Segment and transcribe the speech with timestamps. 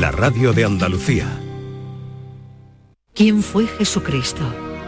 [0.00, 1.40] la radio de Andalucía.
[3.14, 4.42] ¿Quién fue Jesucristo?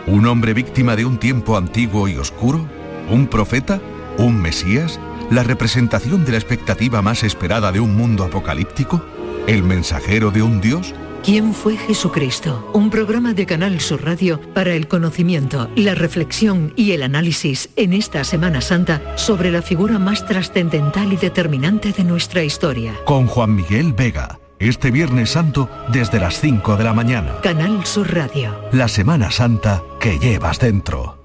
[0.08, 2.66] ¿Un hombre víctima de un tiempo antiguo y oscuro?
[3.08, 3.80] ¿Un profeta?
[4.18, 4.98] ¿Un Mesías?
[5.30, 9.00] ¿La representación de la expectativa más esperada de un mundo apocalíptico?
[9.46, 10.92] ¿El mensajero de un Dios?
[11.22, 12.68] ¿Quién fue Jesucristo?
[12.72, 17.92] Un programa de Canal Sur Radio para el conocimiento, la reflexión y el análisis en
[17.92, 22.94] esta Semana Santa sobre la figura más trascendental y determinante de nuestra historia.
[23.04, 27.40] Con Juan Miguel Vega, este Viernes Santo desde las 5 de la mañana.
[27.42, 28.54] Canal Sur Radio.
[28.72, 31.18] La Semana Santa que llevas dentro.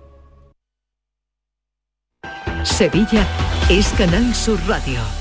[2.63, 3.25] Sevilla
[3.69, 5.20] es Canal Sur Radio.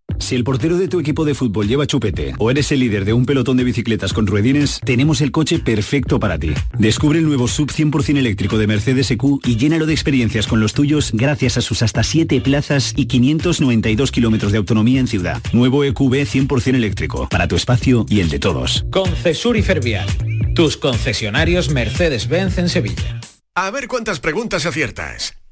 [0.19, 3.13] Si el portero de tu equipo de fútbol lleva chupete o eres el líder de
[3.13, 6.53] un pelotón de bicicletas con ruedines, tenemos el coche perfecto para ti.
[6.77, 10.73] Descubre el nuevo sub 100% eléctrico de Mercedes EQ y llénalo de experiencias con los
[10.73, 15.41] tuyos gracias a sus hasta 7 plazas y 592 kilómetros de autonomía en ciudad.
[15.53, 18.85] Nuevo EQB 100% eléctrico para tu espacio y el de todos.
[18.91, 20.07] Concesur y Fervial,
[20.55, 23.19] tus concesionarios Mercedes-Benz en Sevilla.
[23.55, 25.40] A ver cuántas preguntas aciertas.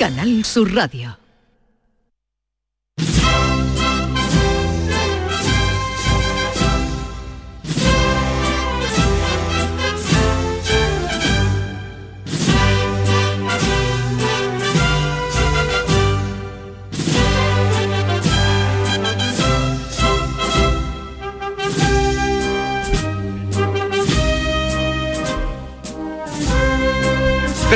[0.00, 1.19] Canal Sur Radio.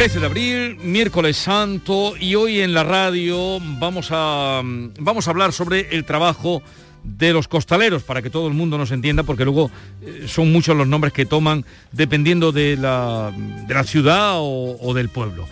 [0.04, 4.60] ...13 de abril, miércoles santo, y hoy en la radio vamos a,
[5.00, 6.62] vamos a hablar sobre el trabajo
[7.02, 9.70] de los costaleros, para que todo el mundo nos entienda, porque luego
[10.02, 13.32] eh, son muchos los nombres que toman dependiendo de la,
[13.66, 15.46] de la ciudad o, o del pueblo.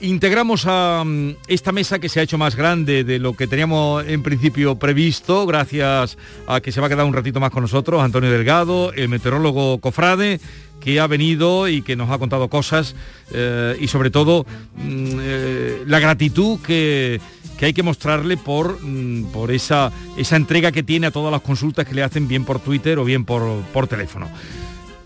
[0.00, 4.02] Integramos a mm, esta mesa que se ha hecho más grande de lo que teníamos
[4.06, 6.16] en principio previsto, gracias
[6.46, 9.78] a que se va a quedar un ratito más con nosotros, Antonio Delgado, el meteorólogo
[9.78, 10.40] Cofrade,
[10.80, 12.96] que ha venido y que nos ha contado cosas
[13.32, 14.46] eh, y sobre todo
[14.76, 17.20] mm, eh, la gratitud que,
[17.58, 21.42] que hay que mostrarle por, mm, por esa, esa entrega que tiene a todas las
[21.42, 24.28] consultas que le hacen bien por Twitter o bien por, por teléfono.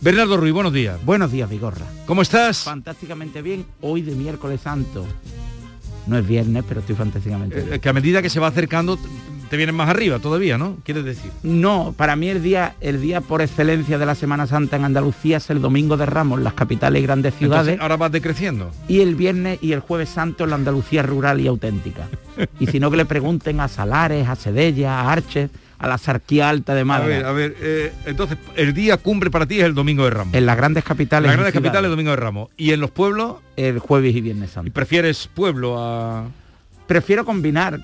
[0.01, 1.03] Bernardo Ruiz, buenos días.
[1.05, 1.87] Buenos días, Vigorra.
[2.07, 2.59] ¿Cómo estás?
[2.59, 3.65] Fantásticamente bien.
[3.81, 5.07] Hoy de miércoles santo.
[6.07, 7.73] No es viernes, pero estoy fantásticamente bien.
[7.73, 8.99] Eh, que a medida que se va acercando
[9.49, 10.77] te vienen más arriba todavía, ¿no?
[10.85, 11.31] ¿Quieres decir?
[11.43, 15.39] No, para mí el día, el día por excelencia de la Semana Santa en Andalucía
[15.39, 17.69] es el Domingo de Ramos, las capitales y grandes ciudades.
[17.69, 18.71] Entonces, ahora vas decreciendo.
[18.89, 22.09] Y el viernes y el jueves santo en la Andalucía rural y auténtica.
[22.61, 26.49] y si no que le pregunten a Salares, a Sedella, a Arches, a la Sarquía
[26.49, 27.07] Alta de Málaga.
[27.07, 30.11] A ver, a ver, eh, entonces el día cumbre para ti es el Domingo de
[30.11, 30.35] Ramos.
[30.35, 31.27] En las grandes capitales.
[31.27, 32.51] En las grandes capitales el Domingo de Ramos.
[32.57, 33.37] ¿Y en los pueblos?
[33.57, 34.69] El jueves y viernes santo.
[34.69, 36.27] ¿Y prefieres pueblo a...?
[36.87, 37.81] Prefiero combinar.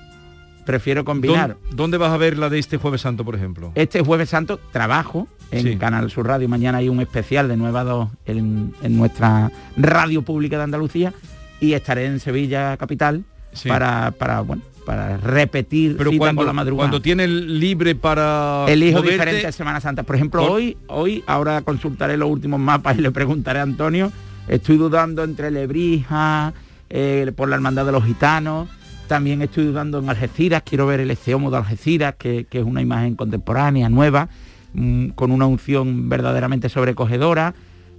[0.64, 1.56] Prefiero combinar.
[1.62, 3.72] ¿Dónde, ¿Dónde vas a ver la de este jueves santo, por ejemplo?
[3.74, 5.76] Este jueves santo trabajo en Sí.
[5.76, 6.48] Canal Sur Radio.
[6.48, 11.12] Mañana hay un especial de 9 a 2 en, en nuestra radio pública de Andalucía
[11.60, 13.68] y estaré en Sevilla capital Sí.
[13.68, 16.84] para, para, bueno, para repetir Pero cita cuando, con la madrugada.
[16.88, 20.04] cuando tienes libre para Elijo moverte, diferentes Semanas Santas.
[20.06, 24.12] Por ejemplo, Por- hoy, hoy, ahora consultaré los últimos mapas y le preguntaré a Antonio.
[24.46, 26.52] Estoy dudando entre Lebrija,
[26.88, 28.68] eh, por la Hermandad de los Gitanos.
[29.10, 30.62] También estoy dudando en Algeciras.
[30.64, 34.28] Quiero ver el Eceomo de Algeciras, que, que es una imagen contemporánea, nueva,
[34.72, 37.52] mm, con una unción verdaderamente sobrecogedora.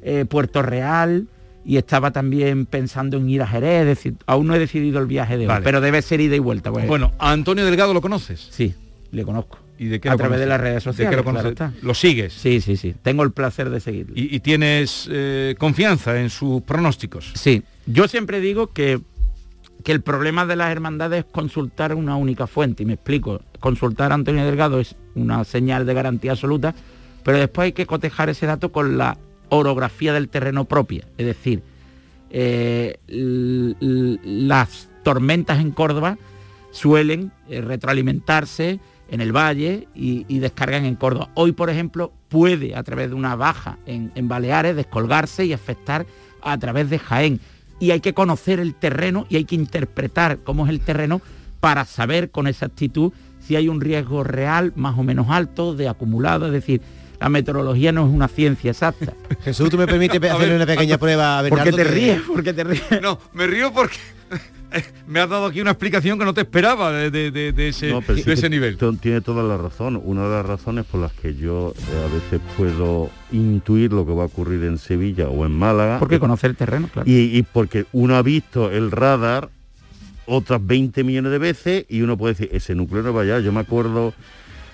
[0.04, 1.28] Eh, Puerto Real.
[1.66, 5.06] Y estaba también pensando en ir a Jerez, es decir, aún no he decidido el
[5.06, 5.66] viaje de hoy, Vale.
[5.66, 6.72] pero debe ser ida y vuelta.
[6.72, 6.88] pues.
[6.88, 8.48] Bueno, ¿a Antonio Delgado lo conoces?
[8.50, 8.74] Sí,
[9.12, 9.60] le conozco.
[9.78, 11.10] ¿Y de qué a lo través de las redes ¿De sociales.
[11.10, 11.74] qué lo claro está.
[11.82, 12.32] ¿Lo sigues?
[12.34, 12.96] Sí, sí, sí.
[13.04, 14.14] Tengo el placer de seguirlo.
[14.16, 17.32] ¿Y, y tienes eh, confianza en sus pronósticos?
[17.36, 17.64] Sí.
[17.86, 19.02] Yo siempre digo que
[19.82, 22.84] que el problema de las hermandades es consultar una única fuente.
[22.84, 26.74] Y me explico, consultar a Antonio Delgado es una señal de garantía absoluta,
[27.24, 29.18] pero después hay que cotejar ese dato con la
[29.50, 31.08] orografía del terreno propia.
[31.18, 31.64] Es decir,
[32.30, 36.18] eh, las tormentas en Córdoba
[36.72, 38.80] suelen eh, retroalimentarse
[39.10, 41.30] en el valle y, descargan en Córdoba.
[41.34, 46.06] Hoy, por ejemplo, puede a través de una baja en, en Baleares descolgarse y afectar
[46.42, 47.42] a través de Jaén.
[47.82, 51.22] Y hay que conocer el terreno y hay que interpretar cómo es el terreno
[51.60, 53.12] para saber con exactitud
[53.46, 56.82] si hay un riesgo real más o menos alto de acumulado, es decir,
[57.20, 59.14] la meteorología no es una ciencia exacta.
[59.44, 61.72] Jesús, ¿tú me permites hacerle una pequeña prueba a Bernardo?
[61.72, 62.22] ¿Por qué te ríes?
[62.22, 63.02] ¿Por qué te ríes?
[63.02, 63.98] No, me río porque
[65.08, 68.78] me has dado aquí una explicación que no te esperaba de, ese, nivel.
[69.00, 70.02] Tiene toda la razón.
[70.04, 74.14] Una de las razones por las que yo eh, a veces puedo intuir lo que
[74.14, 76.00] va a ocurrir en Sevilla o en Málaga.
[76.00, 77.10] Porque conocer el terreno, claro.
[77.10, 79.50] Y, y porque uno ha visto el radar
[80.26, 83.40] otras 20 millones de veces y uno puede decir, ese núcleo no va allá.
[83.40, 84.14] Yo me acuerdo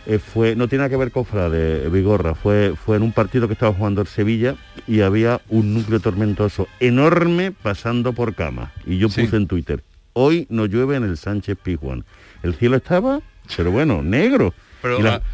[0.09, 3.47] eh, fue, no tiene nada que ver con Frade Vigorra, fue, fue en un partido
[3.47, 4.55] que estaba jugando el Sevilla
[4.87, 8.71] y había un núcleo tormentoso enorme pasando por cama.
[8.85, 9.83] Y yo puse en Twitter,
[10.13, 12.05] hoy no llueve en el Sánchez Pizjuán.
[12.41, 13.19] El cielo estaba,
[13.57, 14.53] pero bueno, negro.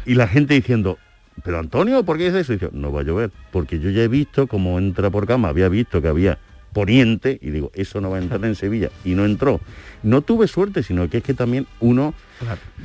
[0.06, 0.98] y, la, gente diciendo,
[1.44, 2.54] pero Antonio, ¿por qué es eso?
[2.54, 5.68] Y no va a llover, porque yo ya he visto cómo entra por cama, había
[5.68, 6.40] visto que había
[6.74, 8.90] poniente y digo, eso no va a entrar en Sevilla.
[9.04, 9.60] Y no entró.
[10.02, 12.12] No tuve suerte, sino que es que también uno,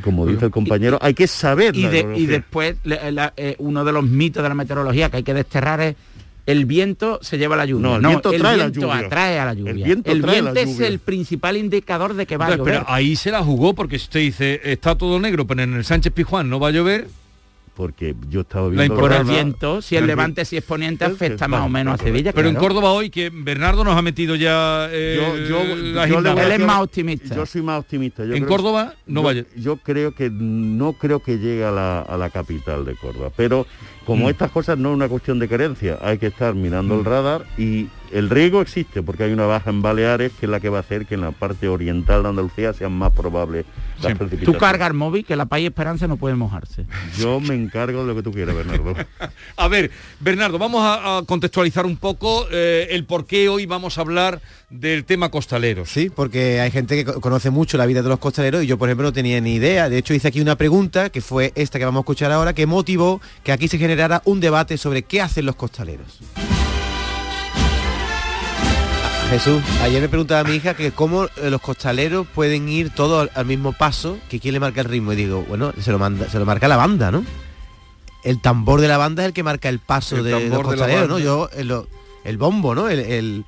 [0.01, 1.75] como dice el compañero, hay que saber.
[1.75, 5.81] Y, y después eh, uno de los mitos de la meteorología que hay que desterrar
[5.81, 5.95] es
[6.45, 7.89] el viento se lleva la lluvia.
[7.89, 8.97] No, el viento, trae la lluvia.
[8.97, 9.71] atrae a la lluvia.
[9.71, 12.74] El viento, el viento es el principal indicador de que va a llover.
[12.74, 16.12] Pero ahí se la jugó porque usted dice, está todo negro, pero en el Sánchez
[16.12, 17.07] Pijuán no va a llover
[17.79, 18.93] porque yo estaba viendo...
[18.93, 22.33] Por el viento, si el levante, si es poniente, afecta más o menos a Sevilla.
[22.33, 26.81] Pero en Córdoba hoy, que Bernardo nos ha metido ya eh, yo, Él es más
[26.81, 27.33] optimista.
[27.33, 28.23] Yo soy más optimista.
[28.23, 29.45] en Córdoba no vaya.
[29.55, 33.65] Yo creo que no creo que llegue a la, a la capital de Córdoba, pero
[34.05, 34.31] como mm.
[34.31, 37.05] estas cosas no es una cuestión de creencia, hay que estar mirando el mm.
[37.05, 40.69] radar y el riesgo existe porque hay una baja en Baleares que es la que
[40.69, 43.65] va a hacer que en la parte oriental de Andalucía sean más probables
[44.01, 44.45] las precipitaciones.
[44.45, 46.85] Tú cargas el móvil que la País Esperanza no puede mojarse.
[47.17, 48.95] Yo me encargo de lo que tú quieras, Bernardo.
[49.57, 54.01] a ver, Bernardo, vamos a, contextualizar un poco eh, el por qué hoy vamos a
[54.01, 55.85] hablar del tema costalero.
[55.85, 58.89] Sí, porque hay gente que conoce mucho la vida de los costaleros y yo, por
[58.89, 59.89] ejemplo, no tenía ni idea.
[59.89, 62.65] De hecho, hice aquí una pregunta, que fue esta que vamos a escuchar ahora, que
[62.65, 66.19] motivó que aquí se genera un debate sobre qué hacen los costaleros.
[69.29, 73.29] Jesús, ayer me preguntaba a mi hija que cómo eh, los costaleros pueden ir todos
[73.35, 75.13] al mismo paso, que quién le marca el ritmo.
[75.13, 77.23] Y digo, bueno, se lo, manda, se lo marca la banda, ¿no?
[78.23, 81.19] El tambor de la banda es el que marca el paso de los costaleros, ¿no?
[81.19, 81.71] Yo, el,
[82.23, 82.89] el bombo, ¿no?
[82.89, 83.45] el,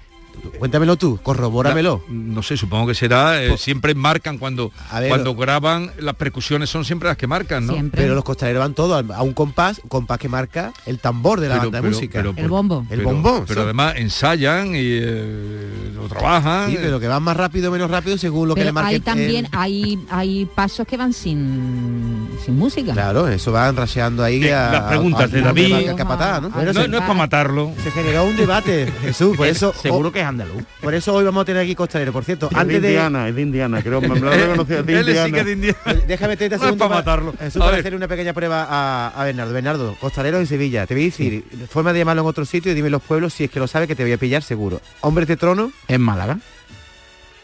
[0.59, 2.03] Cuéntamelo tú, corrobóramelo.
[2.09, 4.71] no sé, supongo que será, eh, siempre marcan cuando,
[5.07, 7.75] cuando graban, las percusiones son siempre las que marcan, ¿no?
[7.91, 11.57] Pero los costaleros van todos a un compás, compás que marca el tambor de la
[11.57, 12.19] banda de música.
[12.19, 12.85] el bombo.
[12.89, 13.45] El bombón.
[13.47, 16.69] Pero además ensayan y eh, lo trabajan.
[16.69, 18.89] Sí, pero que van más rápido o menos rápido según lo que le marca.
[18.89, 22.93] Hay también, hay, hay pasos que van sin, sin música.
[22.93, 25.91] Claro, eso van raseando ahí a, Las preguntas de David.
[25.91, 26.49] ¿no?
[26.49, 27.71] no, es para matarlo.
[27.83, 29.73] Se generó un debate, Jesús, por eso...
[29.73, 30.63] Seguro que es andaluz.
[30.81, 32.11] Por eso hoy vamos a tener aquí costalero.
[32.11, 34.01] Por cierto, es antes de Indiana, es de Indiana, creo.
[34.01, 35.43] Me lo he conocido, de Indiana.
[35.43, 35.77] de Indiana.
[36.07, 37.33] Déjame 30 segundos para, matarlo.
[37.33, 39.53] para hacer una pequeña prueba a, Bernardo.
[39.53, 40.87] Bernardo, costalero en Sevilla.
[40.87, 43.43] Te voy a decir, forma de llamarlo en otro sitio y dime los pueblos si
[43.43, 44.81] es que lo sabes que te voy a pillar seguro.
[45.01, 45.71] Hombres de trono.
[45.87, 46.39] En Málaga.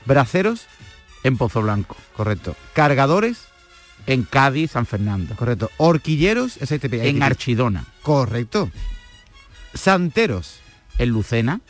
[0.05, 0.67] Braceros.
[1.23, 1.97] En Pozo Blanco.
[2.15, 2.55] Correcto.
[2.73, 3.47] Cargadores.
[4.05, 5.35] En Cádiz, San Fernando.
[5.35, 5.69] Correcto.
[5.77, 6.57] Horquilleros.
[6.57, 7.85] Ese te en Archidona.
[8.01, 8.71] Correcto.
[9.73, 10.61] Santeros.
[10.97, 11.61] En Lucena.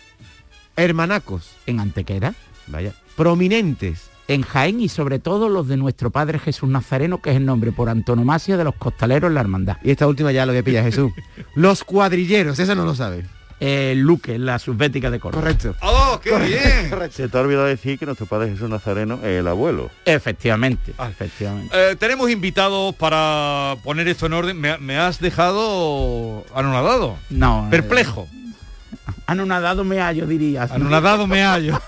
[0.78, 1.52] Hermanacos.
[1.66, 2.34] En Antequera.
[2.68, 2.94] Vaya.
[3.16, 4.10] Prominentes.
[4.30, 7.72] En Jaén y sobre todo los de nuestro Padre Jesús Nazareno, que es el nombre
[7.72, 9.78] por antonomasia de los costaleros en la hermandad.
[9.84, 11.12] Y esta última ya lo que pilla Jesús.
[11.56, 13.26] los cuadrilleros, eso no lo sabe.
[13.60, 15.42] El Luque, la subbética de Córdoba.
[15.42, 15.76] Correcto.
[15.82, 16.92] ¡Oh, qué bien!
[17.12, 19.90] Se te ha olvidado decir que nuestro Padre Jesús Nazareno es el abuelo.
[20.06, 21.10] Efectivamente, ah.
[21.10, 21.74] efectivamente.
[21.74, 24.60] Eh, tenemos invitados para poner esto en orden.
[24.60, 27.16] Me, has dejado anonadado.
[27.32, 27.68] No.
[27.72, 28.28] Perplejo.
[29.26, 30.72] Anonadado me hallo, dirías.
[30.72, 31.80] Anonadado me hallo.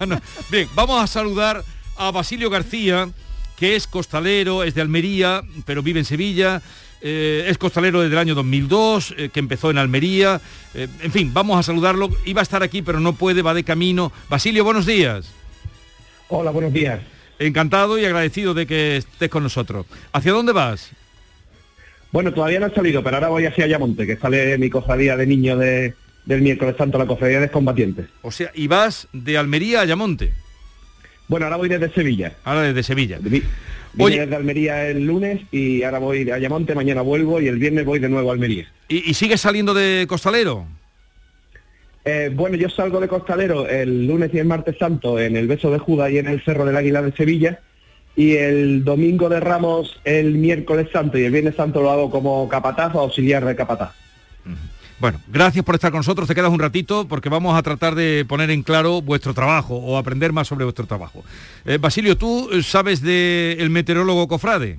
[0.50, 1.62] Bien, vamos a saludar
[1.96, 3.08] a Basilio García,
[3.56, 6.62] que es costalero, es de Almería, pero vive en Sevilla.
[7.00, 10.40] Eh, es costalero desde el año 2002, eh, que empezó en Almería.
[10.74, 12.10] Eh, en fin, vamos a saludarlo.
[12.24, 14.12] Iba a estar aquí, pero no puede, va de camino.
[14.28, 15.30] Basilio, buenos días.
[16.28, 17.00] Hola, buenos días.
[17.38, 19.86] Encantado y agradecido de que estés con nosotros.
[20.12, 20.90] ¿Hacia dónde vas?
[22.10, 25.26] Bueno, todavía no he salido, pero ahora voy hacia Ayamonte, que sale mi cofradía de
[25.26, 25.94] niño de,
[26.26, 28.06] del miércoles santo, la cofradía de combatientes.
[28.22, 30.32] O sea, y vas de Almería a Ayamonte.
[31.28, 32.34] Bueno, ahora voy desde Sevilla.
[32.44, 33.18] Ahora desde Sevilla.
[33.20, 33.42] Vine
[33.98, 37.84] Oye- desde Almería el lunes y ahora voy a Ayamonte, mañana vuelvo y el viernes
[37.86, 38.70] voy de nuevo a Almería.
[38.88, 40.66] ¿Y, y sigues saliendo de costalero?
[42.04, 45.72] Eh, bueno, yo salgo de Costalero el lunes y el martes santo en el Beso
[45.72, 47.58] de Judas y en el Cerro del Águila de Sevilla.
[48.14, 52.48] Y el domingo de Ramos, el miércoles santo y el viernes santo lo hago como
[52.48, 53.92] capataz o auxiliar de capataz.
[54.98, 56.26] Bueno, gracias por estar con nosotros.
[56.26, 59.98] Te quedas un ratito porque vamos a tratar de poner en claro vuestro trabajo o
[59.98, 61.22] aprender más sobre vuestro trabajo.
[61.66, 64.78] Eh, Basilio, ¿tú sabes del meteorólogo Cofrade?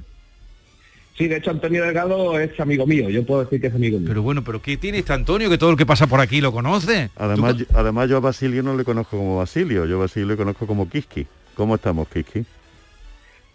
[1.17, 4.07] Sí, de hecho Antonio Delgado es amigo mío, yo puedo decir que es amigo mío.
[4.07, 6.51] Pero bueno, ¿pero qué tiene este Antonio que todo el que pasa por aquí lo
[6.51, 7.09] conoce?
[7.15, 10.38] Además, yo- además yo a Basilio no le conozco como Basilio, yo a Basilio le
[10.38, 11.25] conozco como Kiski.
[11.55, 12.43] ¿Cómo estamos, Kiski?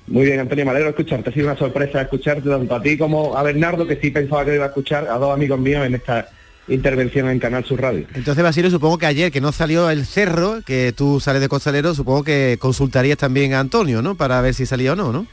[0.09, 1.31] Muy bien, Antonio, me alegro de escucharte.
[1.31, 4.50] Ha sido una sorpresa escucharte tanto a ti como a Bernardo, que sí pensaba que
[4.50, 6.28] lo iba a escuchar, a dos amigos míos en esta
[6.69, 8.07] intervención en Canal Sur Radio.
[8.14, 11.95] Entonces, Basilio, supongo que ayer que no salió el cerro, que tú sales de costalero,
[11.95, 14.14] supongo que consultarías también a Antonio, ¿no?
[14.14, 15.26] Para ver si salía o no, ¿no?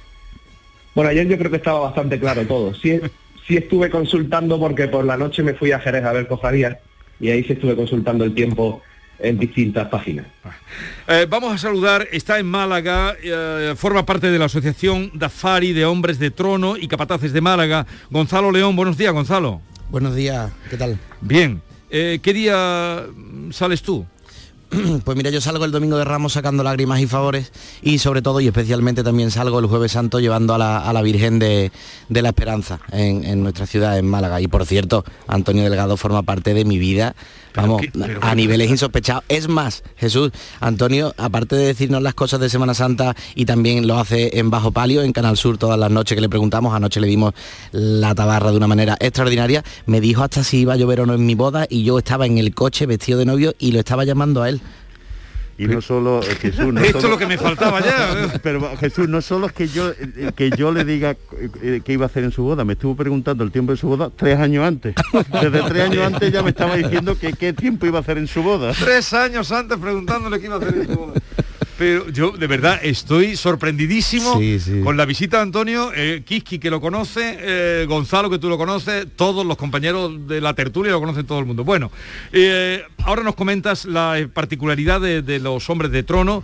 [0.95, 2.73] Bueno, ayer yo creo que estaba bastante claro todo.
[2.73, 2.99] Sí,
[3.47, 6.77] sí estuve consultando porque por la noche me fui a Jerez a ver cofradías
[7.19, 8.81] y ahí sí estuve consultando el tiempo
[9.19, 10.25] en distintas páginas.
[11.07, 15.85] Eh, vamos a saludar, está en Málaga, eh, forma parte de la Asociación Dafari de
[15.85, 17.85] Hombres de Trono y Capataces de Málaga.
[18.09, 19.61] Gonzalo León, buenos días, Gonzalo.
[19.89, 20.99] Buenos días, ¿qué tal?
[21.19, 24.05] Bien, eh, ¿qué día mm, sales tú?
[25.03, 28.39] Pues mira, yo salgo el domingo de Ramos sacando lágrimas y favores y sobre todo
[28.39, 31.71] y especialmente también salgo el jueves santo llevando a la, a la Virgen de,
[32.07, 34.39] de la Esperanza en, en nuestra ciudad, en Málaga.
[34.41, 37.15] Y por cierto, Antonio Delgado forma parte de mi vida,
[37.61, 39.23] vamos, qué- a niveles insospechados.
[39.29, 43.97] Es más, Jesús, Antonio, aparte de decirnos las cosas de Semana Santa y también lo
[43.99, 47.07] hace en Bajo Palio, en Canal Sur todas las noches que le preguntamos, anoche le
[47.07, 47.33] dimos
[47.71, 51.13] la tabarra de una manera extraordinaria, me dijo hasta si iba a llover o no
[51.13, 54.03] en mi boda y yo estaba en el coche vestido de novio y lo estaba
[54.05, 54.61] llamando a él.
[55.59, 58.39] Y no solo eh, Jesús, no Esto es lo que me faltaba ya.
[58.43, 61.17] Pero Jesús, no solo es que yo eh, que yo le diga
[61.61, 63.89] eh, qué iba a hacer en su boda, me estuvo preguntando el tiempo de su
[63.89, 64.95] boda tres años antes.
[65.29, 68.27] Desde tres años antes ya me estaba diciendo que qué tiempo iba a hacer en
[68.27, 68.71] su boda.
[68.71, 71.13] Tres años antes preguntándole qué iba a hacer en su boda.
[71.79, 74.81] Pero yo de verdad estoy sorprendidísimo Sí, sí.
[74.83, 78.57] con la visita de Antonio, eh, Kiski que lo conoce, eh, Gonzalo que tú lo
[78.57, 81.63] conoces, todos los compañeros de la tertulia lo conocen todo el mundo.
[81.63, 81.89] Bueno,
[82.33, 86.43] eh, ahora nos comentas la eh, particularidad de, de los hombres de trono,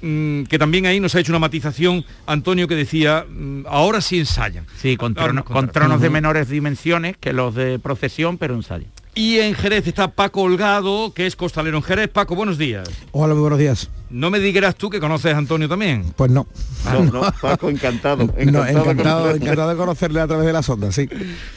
[0.00, 4.18] mm, que también ahí nos ha hecho una matización Antonio que decía, mm, ahora sí
[4.18, 4.64] ensayan.
[4.78, 8.86] Sí, con con tronos de menores dimensiones que los de procesión, pero ensayo.
[9.14, 12.08] Y en Jerez está Paco Holgado, que es costalero en Jerez.
[12.08, 12.88] Paco, buenos días.
[13.10, 13.90] Hola, muy buenos días.
[14.08, 16.04] No me digas tú que conoces a Antonio también.
[16.16, 16.46] Pues no.
[16.84, 18.24] No, no, Paco, encantado.
[18.24, 19.44] No, Encantado, de encantado, conocerle.
[19.44, 21.08] encantado de conocerle a través de las ondas, sí.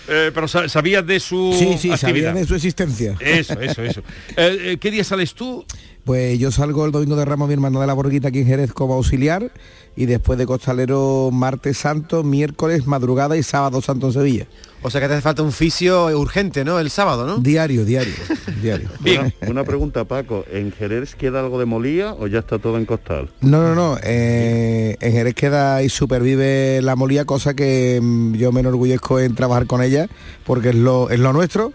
[0.07, 3.15] Eh, pero sa- sabías de su Sí, sí, de su existencia.
[3.19, 4.01] Eso, eso, eso.
[4.35, 5.63] Eh, eh, ¿Qué día sales tú?
[6.05, 8.73] Pues yo salgo el domingo de Ramos, mi hermana de la Borguita aquí en Jerez
[8.73, 9.51] como auxiliar
[9.95, 14.47] y después de Costalero martes santo, miércoles, madrugada y sábado santo en Sevilla.
[14.85, 16.77] O sea que te hace falta un fisio urgente, ¿no?
[16.79, 17.37] El sábado, ¿no?
[17.37, 18.13] Diario, diario,
[18.61, 18.89] diario.
[19.01, 20.43] Una, una pregunta, Paco.
[20.51, 23.29] ¿En Jerez queda algo de molía o ya está todo en costal?
[23.41, 23.97] No, no, no.
[24.03, 29.35] eh, en Jerez queda y supervive la molía, cosa que mm, yo me enorgullezco en
[29.35, 30.07] trabajar con ella,
[30.45, 31.71] porque es lo, es lo nuestro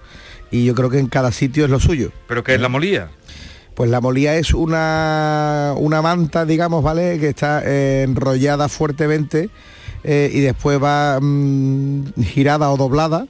[0.50, 2.12] y yo creo que en cada sitio es lo suyo.
[2.26, 3.10] ¿Pero qué es la molía?
[3.74, 7.18] Pues la molía es una, una manta, digamos, ¿vale?
[7.20, 9.50] Que está eh, enrollada fuertemente
[10.10, 13.26] eh, y después va mm, girada o doblada,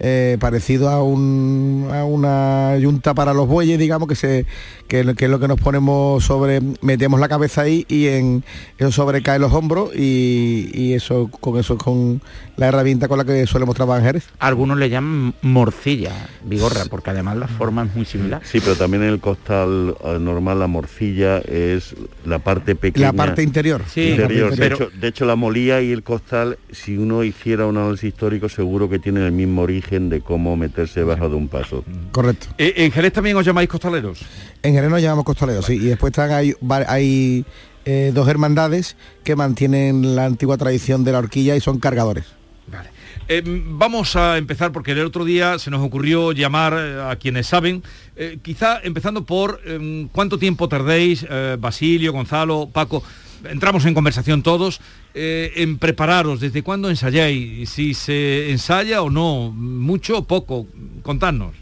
[0.00, 4.46] eh, parecido a, un- a una yunta para los bueyes, digamos, que, se,
[4.88, 8.42] que, que es lo que nos ponemos sobre, metemos la cabeza ahí y en
[8.78, 12.22] eso sobrecae los hombros y, y eso con eso es con
[12.56, 14.00] la herramienta con la que solemos trabajar.
[14.38, 16.12] Algunos le llaman morcilla,
[16.44, 18.40] vigorra, porque además la forma es muy similar.
[18.44, 23.08] Sí, pero también en el costal eh, normal la morcilla es la parte pequeña.
[23.08, 23.82] La parte interior.
[23.88, 24.56] Sí, interior.
[24.56, 28.48] de, hecho, de hecho, la molía y el costal, si uno hiciera un análisis histórico,
[28.48, 31.84] seguro que tienen el mismo origen de cómo meterse bajo de un paso.
[32.12, 32.46] Correcto.
[32.58, 34.20] Eh, ¿En Jerez también os llamáis costaleros?
[34.62, 35.74] En Jerez nos llamamos costaleros, sí.
[35.74, 37.44] Y después están, hay,
[37.84, 42.24] eh, dos hermandades que mantienen la antigua tradición de la horquilla y son cargadores.
[43.28, 47.82] Eh, vamos a empezar porque el otro día se nos ocurrió llamar a quienes saben,
[48.16, 53.04] eh, quizá empezando por eh, cuánto tiempo tardéis, eh, Basilio, Gonzalo, Paco,
[53.44, 54.80] entramos en conversación todos,
[55.14, 57.68] eh, en prepararos, ¿desde cuándo ensayáis?
[57.70, 60.66] Si se ensaya o no, mucho o poco,
[61.02, 61.54] contadnos.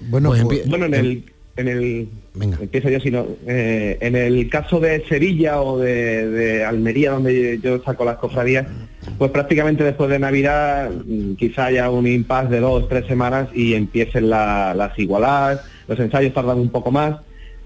[0.00, 1.24] Bueno, Pues pues- Bueno, en el,
[1.56, 2.58] en el Venga.
[2.60, 7.58] empiezo yo si no, eh, en el caso de Sevilla o de, de Almería donde
[7.62, 8.66] yo saco las cofradías,
[9.16, 13.74] pues prácticamente después de Navidad mm, quizá haya un impasse de dos, tres semanas y
[13.74, 17.16] empiecen la- las igualadas, los ensayos tardan un poco más.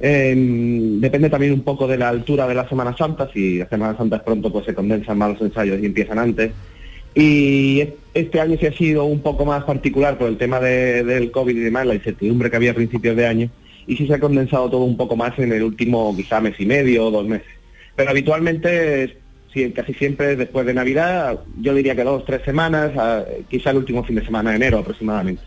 [0.03, 3.97] Em, depende también un poco de la altura de la Semana Santa, si la Semana
[3.97, 6.51] Santa es pronto pues se condensan más los ensayos y empiezan antes.
[7.15, 11.31] Y este año sí ha sido un poco más particular por el tema de- del
[11.31, 13.51] COVID y demás, la incertidumbre que había a principios de año,
[13.87, 16.67] y sí se ha condensado todo un poco más en el último quizá mes y
[16.67, 17.47] medio o dos meses.
[17.95, 19.19] Pero habitualmente,
[19.75, 22.93] casi siempre después de Navidad, yo diría que dos, tres semanas,
[23.51, 25.43] quizá el último fin de semana de enero aproximadamente.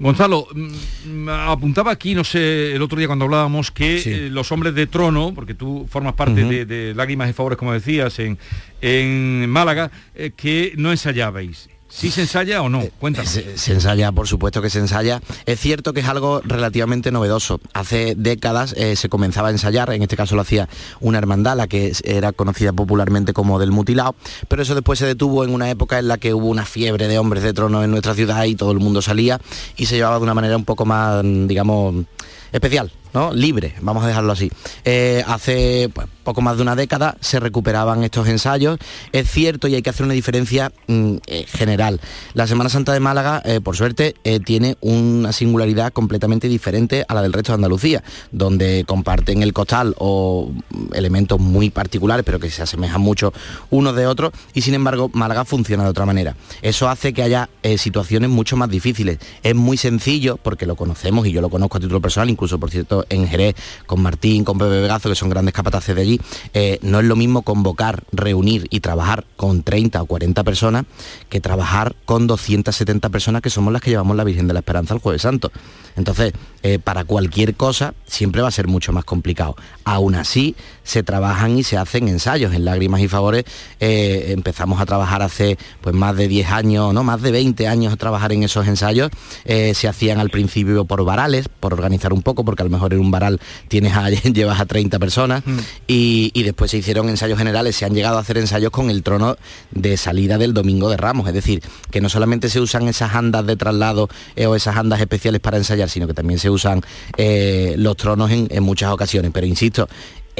[0.00, 4.74] Gonzalo, mm, apuntaba aquí, no sé, el otro día cuando hablábamos, que eh, los hombres
[4.74, 8.38] de trono, porque tú formas parte de Lágrimas y Favores, como decías, en,
[8.80, 11.68] en Málaga, eh, que no ensayabais.
[11.90, 12.82] ¿Sí se ensaya o no?
[12.98, 13.30] Cuéntanos.
[13.30, 15.20] Se, se ensaya, por supuesto que se ensaya.
[15.44, 17.60] Es cierto que es algo relativamente novedoso.
[17.74, 20.68] Hace décadas eh, se comenzaba a ensayar, en este caso lo hacía
[21.00, 24.14] una hermandad, la que era conocida popularmente como del mutilado,
[24.48, 27.18] pero eso después se detuvo en una época en la que hubo una fiebre de
[27.18, 29.40] hombres de trono en nuestra ciudad y todo el mundo salía
[29.76, 32.04] y se llevaba de una manera un poco más, digamos,
[32.52, 32.92] especial.
[33.14, 33.32] ¿No?
[33.32, 34.50] libre, vamos a dejarlo así.
[34.84, 38.78] Eh, hace pues, poco más de una década se recuperaban estos ensayos.
[39.12, 42.00] Es cierto y hay que hacer una diferencia mm, eh, general.
[42.34, 44.14] La Semana Santa de Málaga, eh, por suerte,
[44.44, 49.94] tiene una singularidad completamente diferente a la del resto de Andalucía, donde comparten el costal
[49.98, 53.32] o mm, elementos muy particulares, pero que se asemejan mucho
[53.70, 56.36] unos de otros, y sin embargo Málaga funciona de otra manera.
[56.62, 59.18] Eso hace que haya situaciones mucho más difíciles.
[59.42, 62.70] Es muy sencillo, porque lo conocemos y yo lo conozco a título personal, incluso por
[62.70, 63.54] cierto en Jerez,
[63.86, 66.20] con Martín, con Pepe Vegazo, que son grandes capataces de allí,
[66.54, 70.84] eh, no es lo mismo convocar, reunir y trabajar con 30 o 40 personas
[71.28, 74.94] que trabajar con 270 personas que somos las que llevamos la Virgen de la Esperanza
[74.94, 75.50] el Jueves Santo.
[75.96, 79.56] Entonces, eh, para cualquier cosa siempre va a ser mucho más complicado.
[79.84, 83.44] Aún así, se trabajan y se hacen ensayos en lágrimas y favores.
[83.80, 87.92] eh, empezamos a trabajar hace pues más de 10 años, no, más de 20 años
[87.92, 89.10] a trabajar en esos ensayos.
[89.44, 93.00] Se hacían al principio por varales, por organizar un poco, porque a lo mejor en
[93.00, 95.42] un varal tienes a, llevas a 30 personas.
[95.86, 99.02] Y, y después se hicieron ensayos generales, se han llegado a hacer ensayos con el
[99.02, 99.36] trono
[99.70, 101.26] de salida del Domingo de Ramos.
[101.28, 105.00] Es decir, que no solamente se usan esas andas de traslado eh, o esas andas
[105.00, 106.82] especiales para ensayar, sino que también se usan
[107.16, 109.30] eh, los tronos en, en muchas ocasiones.
[109.32, 109.88] Pero insisto,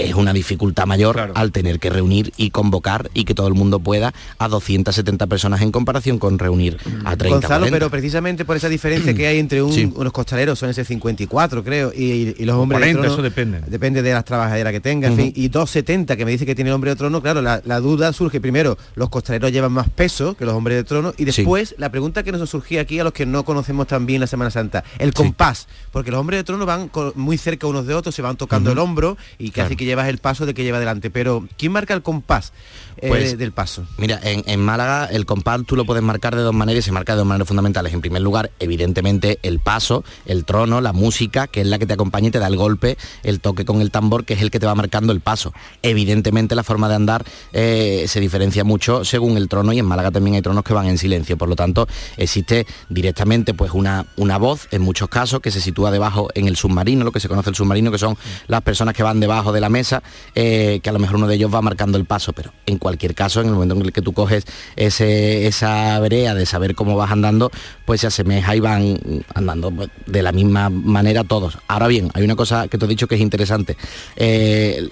[0.08, 3.80] es una dificultad mayor al tener que reunir y convocar y que todo el mundo
[3.80, 7.70] pueda a 270 personas en comparación con reunir a 30 Gonzalo, 40.
[7.70, 9.92] pero precisamente por esa diferencia que hay entre un- Sí.
[9.94, 13.60] unos costaleros, son ese 54 creo, y, los hombres 40, de trono, eso depende.
[13.68, 15.22] Depende de las trabajaderas que tenga, en Ujú.
[15.22, 17.80] fin, y 270 que me dice que tiene el hombre de trono, claro, la, la
[17.80, 21.24] duda surge primero, los costaleros llevan más peso que los hombres de trono, y Sí.
[21.26, 24.26] después la pregunta que nos surgía aquí a los que no conocemos tan bien la
[24.26, 28.14] Semana Santa, el compás, porque los hombres de trono van muy cerca unos de otros,
[28.14, 29.76] se van tocando el hombro y casi Claro.
[29.76, 32.52] que llevas el paso de que lleva adelante, pero ¿quién marca el compás
[32.96, 33.84] eh, Pues, del paso?
[33.98, 36.92] Mira, en, en Málaga el compás tú lo puedes marcar de dos maneras y se
[36.92, 37.92] marca de dos maneras fundamentales.
[37.92, 41.94] En primer lugar, evidentemente, el paso, el trono, la música, que es la que te
[41.94, 44.60] acompaña y te da el golpe, el toque con el tambor, que es el que
[44.60, 45.52] te va marcando el paso.
[45.82, 50.10] Evidentemente la forma de andar eh, se diferencia mucho según el trono y en Málaga
[50.10, 51.36] también hay tronos que van en silencio.
[51.36, 55.90] Por lo tanto, existe directamente pues una, una voz, en muchos casos, que se sitúa
[55.90, 59.02] debajo en el submarino, lo que se conoce el submarino, que son las personas que
[59.02, 60.02] van debajo de la mesa,
[60.34, 63.14] eh, que a lo mejor uno de ellos va marcando el paso, pero en cualquier
[63.14, 64.44] caso, en el momento en el que tú coges
[64.76, 67.50] ese, esa brea de saber cómo vas andando,
[67.84, 68.98] pues se asemeja y van
[69.34, 69.72] andando
[70.06, 71.58] de la misma manera todos.
[71.68, 73.76] Ahora bien, hay una cosa que te he dicho que es interesante.
[74.16, 74.88] Eh,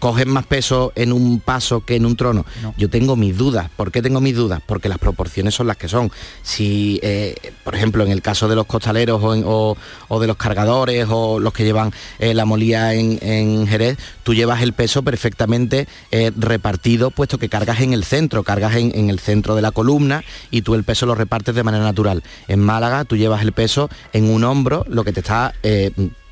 [0.00, 2.44] cogen más peso en un paso que en un trono.
[2.76, 3.70] Yo tengo mis dudas.
[3.76, 4.60] ¿Por qué tengo mis dudas?
[4.66, 6.10] Porque las proporciones son las que son.
[6.42, 9.76] Si, eh, por ejemplo, en el caso de los costaleros o, en- o-
[10.08, 14.34] o de los cargadores o los que llevan eh, la molía en, en Jerez, tú
[14.34, 19.10] llevas el peso perfectamente eh, repartido, puesto que cargas en el centro, cargas en, en
[19.10, 22.22] el centro de la columna y tú el peso lo repartes de manera natural.
[22.48, 25.54] En Málaga tú llevas el peso en un hombro, lo que te está...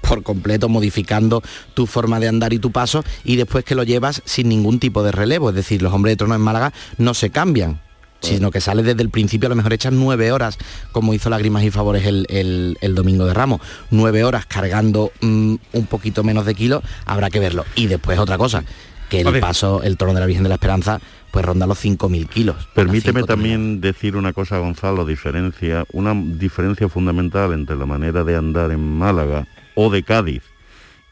[0.01, 1.43] por completo modificando
[1.75, 5.03] tu forma de andar y tu paso y después que lo llevas sin ningún tipo
[5.03, 7.81] de relevo, es decir, los hombres de trono en Málaga no se cambian
[8.21, 10.59] sino que sale desde el principio, a lo mejor echas nueve horas,
[10.91, 13.61] como hizo Lágrimas y Favores el, el- el domingo de Ramos,
[13.93, 17.65] nueve horas cargando mm, un poquito menos de kilos, habrá que verlo.
[17.77, 18.65] Y después otra cosa,
[19.09, 22.29] que el paso, el trono de la Virgen de la Esperanza, pues ronda los 5.000
[22.29, 22.69] kilos.
[22.75, 28.71] Permíteme también decir una cosa, Gonzalo, diferencia, una diferencia fundamental entre la manera de andar
[28.71, 30.43] en Málaga o de Cádiz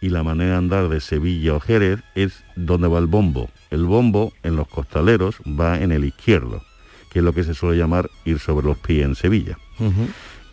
[0.01, 3.51] y la manera de andar de Sevilla o Jerez es donde va el bombo.
[3.71, 6.63] El bombo en los costaleros va en el izquierdo,
[7.11, 9.59] que es lo que se suele llamar ir sobre los pies en Sevilla.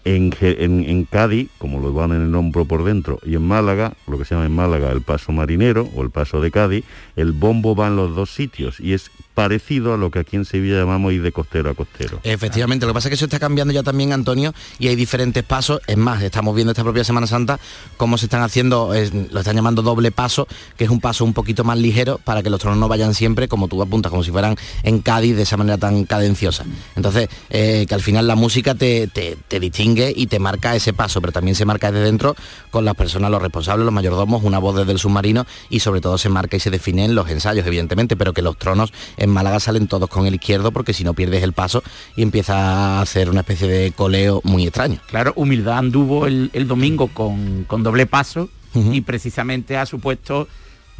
[0.05, 4.17] En, en Cádiz, como lo van en el hombro por dentro, y en Málaga, lo
[4.17, 6.83] que se llama en Málaga el paso marinero o el paso de Cádiz,
[7.15, 10.45] el bombo va en los dos sitios y es parecido a lo que aquí en
[10.45, 12.19] Sevilla llamamos ir de costero a costero.
[12.23, 15.43] Efectivamente, lo que pasa es que eso está cambiando ya también, Antonio, y hay diferentes
[15.43, 15.81] pasos.
[15.87, 17.59] Es más, estamos viendo esta propia Semana Santa
[17.97, 18.93] cómo se están haciendo,
[19.31, 22.49] lo están llamando doble paso, que es un paso un poquito más ligero para que
[22.49, 25.57] los tronos no vayan siempre, como tú apuntas, como si fueran en Cádiz de esa
[25.57, 26.65] manera tan cadenciosa.
[26.95, 30.93] Entonces, eh, que al final la música te, te- te distingue y te marca ese
[30.93, 32.35] paso, pero también se marca desde dentro
[32.69, 36.17] con las personas, los responsables, los mayordomos, una voz desde el submarino y sobre todo
[36.17, 39.59] se marca y se define en los ensayos, evidentemente, pero que los tronos en Málaga
[39.59, 41.83] salen todos con el izquierdo porque si no pierdes el paso
[42.15, 42.55] y empieza
[42.97, 44.99] a hacer una especie de coleo muy extraño.
[45.07, 50.47] Claro, Humildad anduvo el, el domingo con, con doble paso y precisamente ha supuesto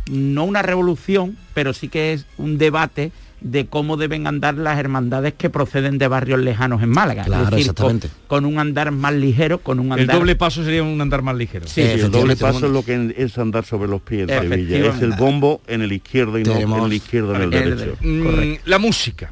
[0.10, 3.12] no una revolución, pero sí que es un debate
[3.44, 7.24] de cómo deben andar las hermandades que proceden de barrios lejanos en Málaga.
[7.24, 8.08] Es Claro, decir, exactamente.
[8.28, 10.18] Con, con un andar más ligero, con un El andar...
[10.18, 11.68] doble paso sería un andar más ligero.
[11.68, 14.90] Sí, el doble paso es lo que es andar sobre los pies en Sevilla.
[14.96, 17.98] Es el bombo en el izquierdo y no en el izquierdo en el derecho.
[18.02, 19.32] Mm, la música.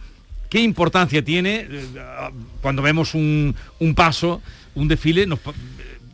[0.50, 1.86] ¿Qué importancia tiene eh,
[2.62, 4.42] cuando vemos un, un paso,
[4.76, 5.26] un desfile?
[5.26, 5.40] nos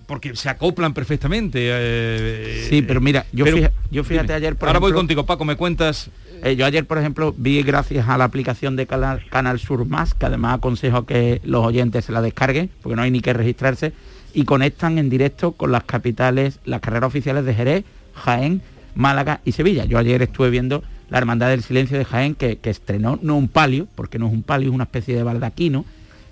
[0.05, 1.59] porque se acoplan perfectamente.
[1.63, 4.35] eh, Sí, pero mira, yo, pero- fija- yo fíjate dime.
[4.35, 6.09] ayer, por Ahora voy contigo, Paco, me cuentas...
[6.43, 10.25] Eh, yo ayer, por ejemplo, vi gracias a la aplicación de Canal, Sur Más, que
[10.25, 13.93] además aconsejo que los oyentes se la descarguen, porque no hay ni que registrarse,
[14.33, 18.61] y conectan en directo con las capitales, las carreras oficiales de Jerez, Jaén,
[18.95, 19.85] Málaga y Sevilla.
[19.85, 23.47] Yo ayer estuve viendo la Hermandad del Silencio de Jaén, que, que estrenó no un
[23.47, 25.85] palio, porque no es un palio, es una especie de baldaquino,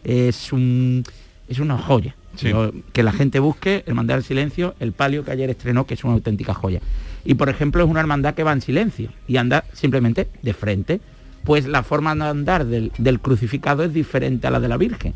[0.04, 1.04] es un
[1.48, 2.16] es una joya.
[2.94, 6.14] Que la gente busque Hermandad del Silencio, el palio que ayer estrenó, que es una
[6.14, 6.82] auténtica joya.
[7.24, 11.02] Y por ejemplo es una hermandad que va en silencio y anda simplemente de frente.
[11.44, 15.14] Pues la forma de andar del, del crucificado es diferente a la de la Virgen.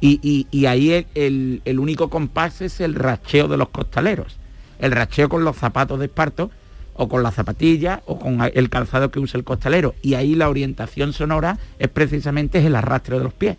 [0.00, 4.36] Y, y- y ahí el, el- el único compás es el racheo de los costaleros.
[4.78, 6.50] El racheo con los zapatos de esparto
[6.94, 9.94] o con la zapatilla o con el calzado que usa el costalero.
[10.02, 13.56] Y ahí la orientación sonora es precisamente el arrastre de los pies.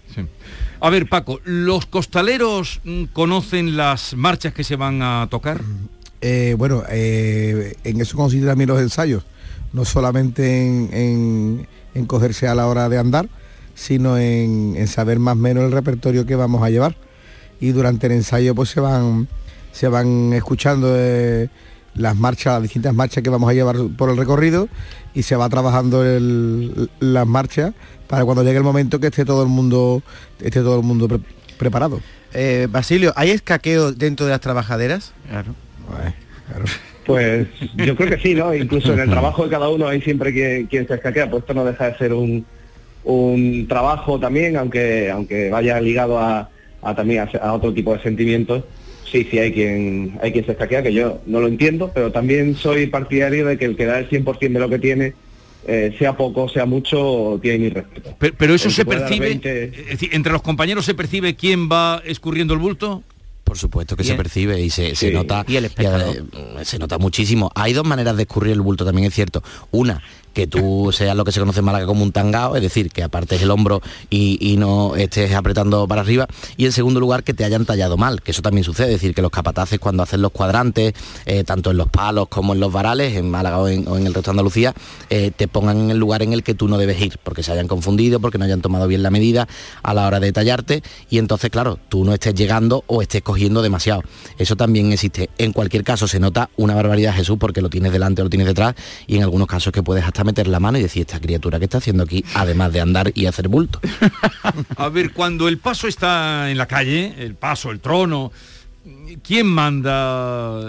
[0.80, 5.62] A ver, Paco, ¿los costaleros mm, conocen las marchas que se van a tocar?
[6.22, 9.24] Eh, bueno, eh, en eso consisten también los ensayos,
[9.74, 13.28] no solamente en, en- en cogerse a la hora de andar,
[13.76, 16.96] sino en, en saber más o menos el repertorio que vamos a llevar.
[17.60, 19.28] Y durante el ensayo pues se van,
[19.72, 21.50] se van escuchando eh,
[21.96, 24.68] las marchas, las distintas marchas que vamos a llevar por el recorrido
[25.14, 27.74] y se va trabajando el- las marchas
[28.08, 30.02] para cuando llegue el momento que esté todo el mundo,
[30.40, 31.20] esté todo el mundo pre-
[31.58, 32.00] preparado.
[32.34, 35.14] Eh, Basilio, ¿hay escaqueo dentro de las trabajaderas?
[35.30, 35.54] Claro.
[37.06, 38.54] Pues yo creo que sí, ¿no?
[38.56, 41.54] Incluso en el trabajo de cada uno hay siempre quien, quien se escaquea, pues esto
[41.54, 42.46] no deja de ser un,
[43.04, 46.50] un trabajo también, aunque aunque vaya ligado a,
[46.82, 48.64] a también a, a otro tipo de sentimientos.
[49.14, 52.56] Sí, sí hay quien hay quien se escaquea, que yo no lo entiendo, pero también
[52.56, 55.14] soy partidario de que el que da el 100% de lo que tiene,
[55.68, 58.16] eh, sea poco, sea mucho, tiene mi respeto.
[58.20, 61.70] Pero, pero eso El se percibe, 20 es decir, entre los compañeros se percibe quién
[61.70, 63.04] va escurriendo el bulto.
[63.44, 66.16] Por supuesto que se el- percibe y se, nota Y el espectador.
[66.34, 67.52] eh, se nota muchísimo.
[67.54, 69.44] Hay dos maneras de escurrir el bulto, también es cierto.
[69.70, 70.02] Una,
[70.34, 73.04] que tú seas lo que se conoce en Málaga como un tangao, es decir, que
[73.04, 76.28] apartes el hombro y, no estés apretando para arriba.
[76.58, 79.16] Y en segundo lugar, que te hayan tallado mal, que eso también sucede, es decir,
[79.16, 80.94] que los capataces cuando hacen los cuadrantes,
[81.26, 84.06] eh, tanto en los palos como en los varales, en Málaga o en, o en
[84.06, 84.74] el resto de Andalucía,
[85.10, 87.52] eh, te pongan en el lugar en el que tú no debes ir, porque se
[87.52, 89.48] hayan confundido, porque no hayan tomado bien la medida
[89.82, 93.62] a la hora de tallarte y entonces, claro, tú no estés llegando o estés cogiendo
[93.62, 94.04] demasiado.
[94.38, 95.30] Eso también existe.
[95.38, 98.48] En cualquier caso se nota una barbaridad Jesús porque lo tienes delante o lo tienes
[98.48, 98.76] detrás
[99.08, 101.66] y en algunos casos que puedes hasta meter la mano y decir esta criatura que
[101.66, 103.80] está haciendo aquí, además de andar y hacer bulto.
[104.78, 108.32] A ver, cuando el paso está en la calle, el paso, el trono,
[109.24, 110.60] ¿quién manda?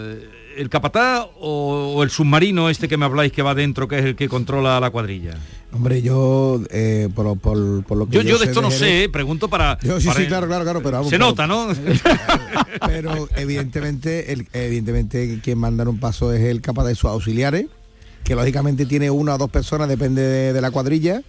[0.56, 4.04] ¿El capataz o, o el submarino este que me habláis que va dentro, que es
[4.04, 5.34] el que controla la cuadrilla?
[5.72, 8.78] Hombre, yo eh, por, por- por lo que Yo, yo de sé esto no Jerez-
[8.78, 9.76] sé, eh, pregunto para...
[9.82, 11.66] Yo sí, para- sí, claro, claro, claro, pero vamos, Se pero- nota, ¿no?
[12.86, 17.66] pero evidentemente el, evidentemente quien manda en un paso es el capaz de sus auxiliares
[18.24, 21.22] que lógicamente tiene una o dos personas depende de, la cuadrilla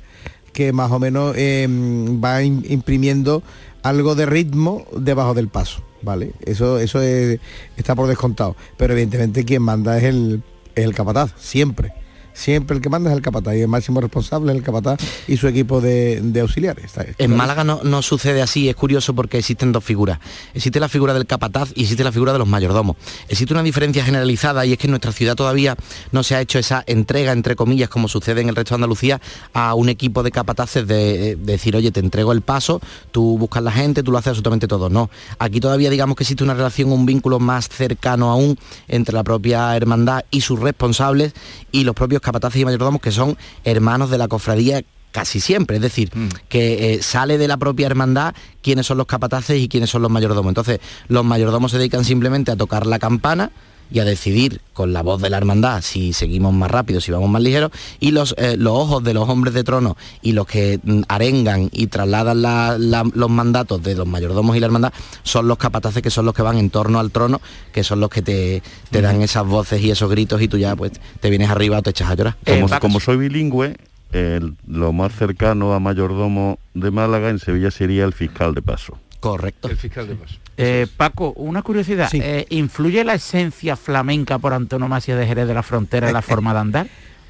[0.53, 3.43] que más o menos eh, va im- imprimiendo
[3.83, 7.39] algo de ritmo debajo del paso vale eso eso es-
[7.77, 8.55] está por descontado.
[8.77, 10.41] Pero evidentemente quien manda es el
[10.75, 11.93] es el capataz siempre
[12.35, 15.37] siempre el que manda es el capataz y el máximo responsable es el capataz y
[15.37, 19.71] su equipo de, de auxiliares En Málaga no, no sucede así, es curioso porque existen
[19.71, 20.19] dos figuras.
[20.53, 22.97] Existe la figura del capataz y existe la figura de los mayordomos.
[23.27, 25.75] Existe una diferencia generalizada y es que en nuestra ciudad todavía
[26.11, 29.21] no se ha hecho esa entrega, entre comillas, como sucede en el resto de Andalucía,
[29.53, 33.63] a un equipo de capataces de, eh, decir, oye, te entrego el paso, tú buscas
[33.63, 34.89] la gente, tú lo haces absolutamente todo.
[34.89, 39.23] No, aquí todavía digamos que existe una relación, un vínculo más cercano aún entre la
[39.23, 41.33] propia hermandad y sus responsables
[41.71, 45.81] y los propios capataces y mayordomos que son hermanos de la cofradía casi siempre, es
[45.81, 46.11] decir,
[46.49, 50.11] que eh, sale de la propia hermandad quiénes son los capataces y quiénes son los
[50.11, 50.49] mayordomos.
[50.49, 53.51] Entonces, los mayordomos se dedican simplemente a tocar la campana,
[53.91, 57.29] y a decidir con la voz de la hermandad si seguimos más rápido, si vamos
[57.29, 60.79] más ligeros, y los, eh, los ojos de los hombres de trono y los que
[60.83, 64.91] mm, arengan y trasladan la- la- los mandatos de los mayordomos y la hermandad
[65.23, 67.39] son los capataces que son los que van en torno al trono,
[67.71, 70.75] que son los que te, te dan esas voces y esos gritos y tú ya
[70.75, 72.35] pues te vienes arriba o te echas a llorar.
[72.45, 73.77] Como, como soy bilingüe,
[74.11, 78.97] el- lo más cercano a mayordomo de Málaga en Sevilla sería el fiscal de paso.
[79.19, 79.67] Correcto.
[79.69, 80.35] El fiscal de paso.
[80.57, 82.09] Eh, Paco, una curiosidad.
[82.13, 86.53] eh, ¿Influye la esencia flamenca por antonomasia de Jerez de la Frontera en la forma
[86.53, 86.87] de andar?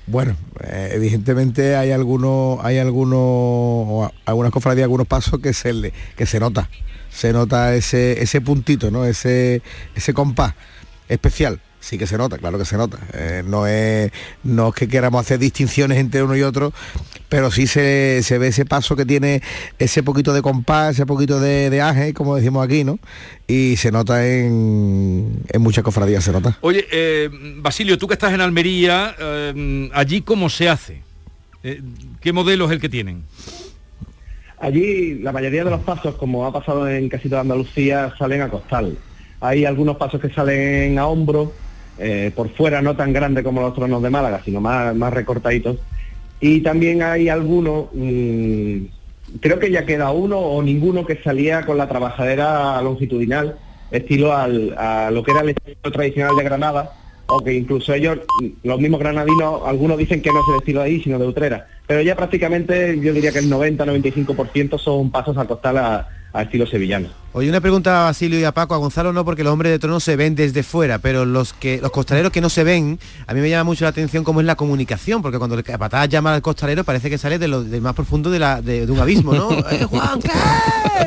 [0.07, 6.27] Bueno, eh, evidentemente hay algunos, hay algunos, algunas cofradías, algunos pasos que se le, que
[6.27, 6.69] se nota,
[7.09, 9.05] se nota ese, ese puntito, ¿no?
[9.05, 9.63] Ese,
[9.95, 10.53] ese compás
[11.09, 11.59] especial.
[11.85, 12.97] Sí que se nota, claro que se nota.
[13.13, 14.11] Eh, no es
[14.43, 16.73] no es que queramos hacer distinciones entre uno y otro,
[17.29, 19.43] pero sí se, se ve ese paso que tiene
[19.77, 22.97] ese poquito de compás, ese poquito de, de aje, como decimos aquí, ¿no?
[23.47, 26.57] Y se nota en, en muchas cofradías, se nota.
[26.61, 31.03] Oye, eh, Basilio, tú que estás en Almería, eh, allí cómo se hace?
[31.61, 31.83] Eh,
[32.19, 33.21] ¿Qué modelo es el que tienen?
[34.57, 38.49] Allí la mayoría de los pasos, como ha pasado en casi toda Andalucía, salen a
[38.49, 38.97] costal.
[39.39, 41.53] Hay algunos pasos que salen a hombro,
[41.97, 45.77] eh, por fuera no tan grande como los tronos de Málaga, sino más, más recortaditos.
[46.39, 48.77] Y también hay algunos, mm,
[49.39, 53.58] creo que ya queda uno o ninguno que salía con la trabajadera longitudinal,
[53.91, 56.91] estilo al- a lo que era el estilo tradicional de Granada,
[57.27, 60.81] o que incluso ellos, mm, los mismos granadinos, algunos dicen que no es el estilo
[60.81, 61.67] de ahí, sino de Utrera.
[61.88, 66.65] Pero ya prácticamente yo diría que el 90-95% son pasos a costal a, a estilo
[66.67, 67.09] sevillano.
[67.33, 69.77] Oye, una pregunta a Basilio y a Paco, a Gonzalo no, porque los hombres de
[69.79, 73.33] trono se ven desde fuera, pero los que los costaleros que no se ven, a
[73.33, 76.33] mí me llama mucho la atención cómo es la comunicación, porque cuando el capataz llama
[76.33, 78.99] al costalero parece que sale de lo del más profundo de, la, de, de un
[78.99, 79.51] abismo, ¿no?
[79.69, 80.29] ¡Eh, Juan, ¿qué?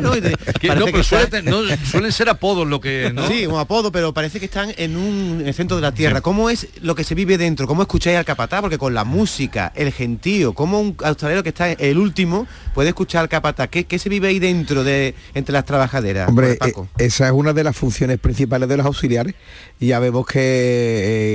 [0.03, 0.15] ¿No?
[0.15, 1.61] Y te- Que parece no, que pero suele está- ten- no,
[1.91, 3.11] suelen ser apodos lo que...
[3.15, 3.27] ¿no?
[3.27, 6.21] Sí, un apodo, pero parece que están en un en el centro de la tierra.
[6.21, 7.67] ¿Cómo es lo que se vive dentro?
[7.67, 8.61] ¿Cómo escucháis al capataz?
[8.61, 13.23] Porque con la música, el gentío, ¿cómo un costalero que está el último puede escuchar
[13.23, 13.69] al capataz?
[13.71, 16.29] ¿Qué, qué se vive ahí dentro de entre las trabajaderas?
[16.29, 16.89] Hombre, Paco?
[16.99, 19.35] eh, esa es una de las funciones principales de los auxiliares.
[19.81, 20.41] Ya vemos que,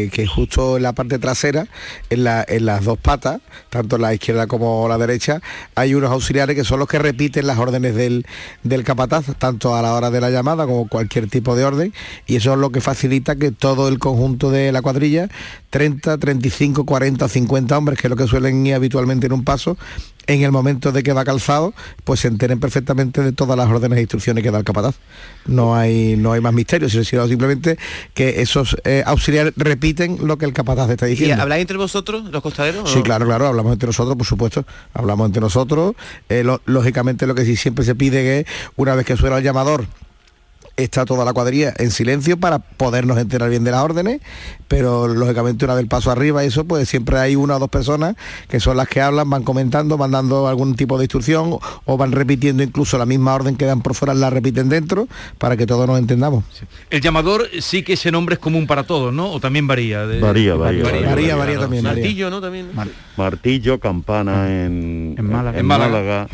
[0.05, 1.67] eh, que justo en la parte trasera,
[2.09, 5.41] en, la- en las dos patas, tanto la izquierda como la derecha,
[5.75, 8.25] hay unos auxiliares que son los que repiten las órdenes del,
[8.63, 11.93] del capataz, tanto a la hora de la llamada como cualquier tipo de orden.
[12.27, 15.29] Y eso es lo que facilita que todo el conjunto de la cuadrilla,
[15.73, 19.43] 30, 35, 40 o 50 hombres, que es lo que suelen ir habitualmente en un
[19.43, 19.75] paso,
[20.27, 23.97] en el momento de que va calzado, pues se enteren perfectamente de todas las órdenes
[23.97, 24.95] e instrucciones que da el capataz.
[25.47, 27.79] No hay, no hay más misterio, sino simplemente
[28.13, 31.41] que esos eh, auxiliares repiten lo que el capataz está ¿Y diciendo.
[31.41, 32.83] habláis entre vosotros, los costaleros?
[32.83, 33.03] o Sí, no?
[33.03, 35.95] claro, claro, hablamos entre nosotros, por supuesto, hablamos entre nosotros.
[36.29, 39.43] Eh, lo- lógicamente lo que sí siempre se pide que una vez que suena el
[39.43, 39.87] llamador,
[40.75, 44.21] está toda la cuadrilla en silencio para podernos enterar bien de las órdenes,
[44.67, 48.15] pero lógicamente una vez el paso arriba, eso pues siempre hay una o dos personas
[48.49, 52.11] que son las que hablan, van comentando, van dando algún tipo de instrucción o, van
[52.11, 55.07] repitiendo incluso la misma orden que dan por fuera, la repiten dentro
[55.37, 56.43] para que todos nos entendamos.
[56.89, 59.31] El llamador sí que ese nombre es común para todos, ¿no?
[59.31, 60.07] O también varía.
[60.07, 62.01] de- Varía, varía, varía, Varía, varía también, varía.
[62.03, 62.41] Martillo, ¿no?
[62.41, 62.69] También.
[63.15, 65.51] Martillo, campana en, En Málaga.
[65.51, 66.27] en En Málaga.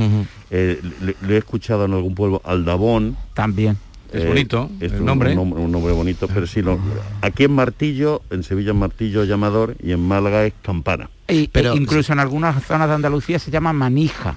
[0.52, 3.18] Eh, le, le he escuchado en algún pueblo Aldabón.
[3.34, 3.78] También.
[4.14, 5.36] Es bonito, es el un nombre.
[5.36, 5.62] nombre.
[5.62, 6.80] Un nombre bonito, pero sí, lo-
[7.22, 11.10] aquí en Martillo, en Sevilla es Martillo llamador y en Málaga es campana.
[11.28, 14.36] Y- Pero- e incluso en algunas zonas de Andalucía se llama manija.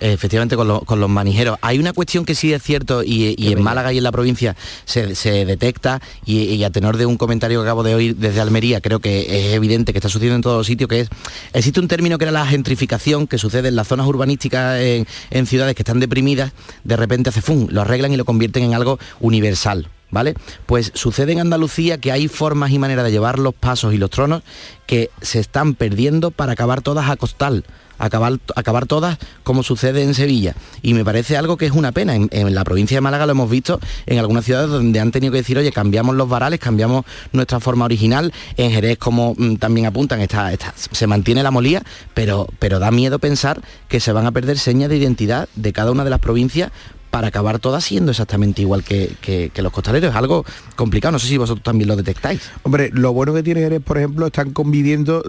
[0.00, 1.56] Efectivamente, con, lo- con los manijeros.
[1.62, 4.54] Hay una cuestión que sí es cierto y, y en Málaga y en la provincia
[4.84, 8.40] se, se detecta y, y a tenor de un comentario que acabo de oír desde
[8.40, 11.08] Almería, creo que es evidente que está sucediendo en todos los sitios, que es,
[11.52, 15.46] existe un término que era la gentrificación que sucede en las zonas urbanísticas en, en
[15.46, 16.52] ciudades que están deprimidas,
[16.82, 19.88] de repente hace fum, lo arreglan y lo convierten en algo universal.
[20.10, 20.34] ¿Vale?
[20.66, 24.10] Pues sucede en Andalucía que hay formas y maneras de llevar los pasos y los
[24.10, 24.44] tronos
[24.86, 27.64] que se están perdiendo para acabar todas a costal
[27.98, 30.54] acabar, acabar todas como sucede en Sevilla.
[30.82, 32.14] Y me parece algo que es una pena.
[32.14, 35.38] En, la provincia de Málaga lo hemos visto en algunas ciudades donde han tenido que
[35.38, 38.32] decir, oye, cambiamos los varales, cambiamos nuestra forma original.
[38.56, 41.82] En Jerez, como mm, también apuntan, está, está- se mantiene la molía,
[42.14, 45.90] pero, pero da miedo pensar que se van a perder señas de identidad de cada
[45.90, 46.70] una de las provincias
[47.10, 50.10] para acabar todas siendo exactamente igual que, que- que los costaleros.
[50.10, 52.40] Es algo complicado, no sé si vosotros también lo detectáis.
[52.64, 55.22] Hombre, lo bueno que tiene Jerez, por ejemplo, están conviviendo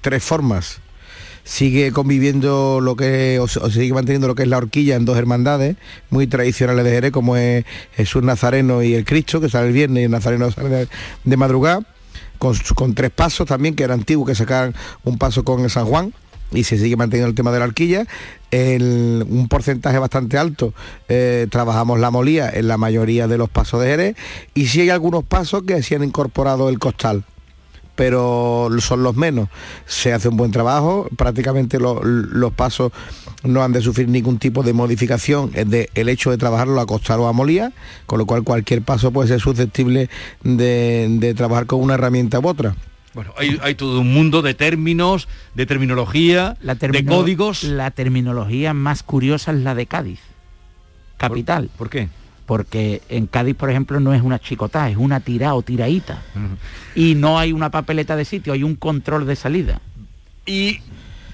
[0.00, 0.78] tres formas.
[1.44, 5.16] Sigue conviviendo lo que, o, se- sigue manteniendo lo que es la horquilla en dos
[5.18, 5.76] hermandades
[6.08, 7.64] muy tradicionales de Jerez, como es
[7.96, 10.88] Jesús Nazareno y el Cristo, que sale el viernes y el Nazareno sale
[11.24, 11.80] de, madrugada,
[12.38, 14.74] con, tres pasos también, que era antiguo, que sacaban
[15.04, 16.12] un paso con el San Juan,
[16.52, 18.06] y se sigue manteniendo el tema de la horquilla.
[18.52, 20.74] El- un porcentaje bastante alto
[21.08, 24.16] eh, trabajamos la molía en la mayoría de los pasos de Jerez
[24.54, 27.24] y sí hay algunos pasos que sí han incorporado el costal
[27.94, 29.48] pero son los menos.
[29.86, 32.92] Se hace un buen trabajo, prácticamente lo- los pasos
[33.44, 36.86] no han de sufrir ningún tipo de modificación es de el hecho de trabajarlo a
[36.86, 37.72] costal o a molía,
[38.06, 40.08] con lo cual cualquier paso puede ser susceptible
[40.42, 42.74] de, de trabajar con una herramienta u otra.
[43.14, 47.62] Bueno, hay, hay todo un mundo de términos, de terminología, de termino- códigos.
[47.64, 50.20] La terminología más curiosa es la de Cádiz,
[51.18, 51.68] capital.
[51.76, 52.08] ¿Por, qué?
[52.46, 56.22] Porque en Cádiz, por ejemplo, no es una chicotá, es una tira o tiraíta.
[56.94, 59.80] Y no hay una papeleta de sitio, hay un control de salida.
[60.44, 60.80] Y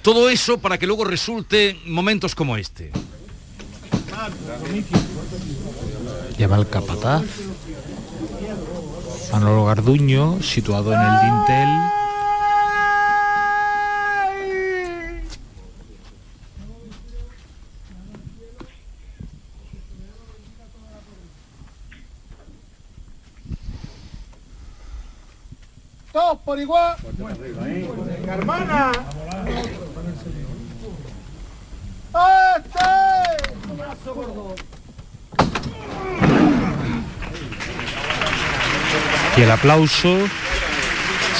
[0.02, 2.92] todo eso para que luego resulte momentos como este.
[6.36, 7.24] Lleva el capataz.
[9.32, 12.07] Manolo Garduño, situado en el dintel.
[26.18, 26.96] Todos por igual.
[28.26, 28.90] Hermana.
[32.56, 33.72] ¡Este!
[33.74, 34.56] Brazo gordo.
[39.36, 40.18] Y el aplauso.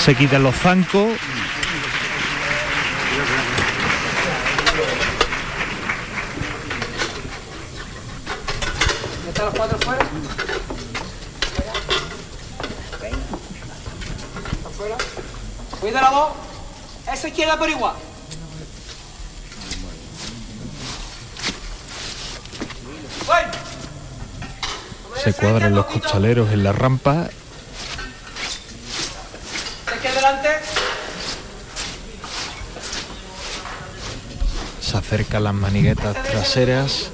[0.05, 1.09] Se quitan los zancos.
[9.29, 10.07] ¿Están los cuatro fuera?
[14.65, 14.97] Afuera.
[17.39, 17.95] Izquierda por igual.
[23.27, 23.53] Bueno.
[25.23, 27.29] Se cuadran los costaleros en la rampa.
[34.81, 37.11] Se acercan las maniguetas traseras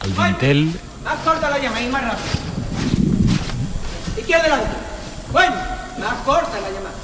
[0.00, 0.80] al dintel.
[1.04, 2.26] Más corta la llama y más rápido.
[4.16, 4.76] Izquierda adelante.
[5.30, 5.54] Bueno.
[6.00, 7.03] Más corta la llama.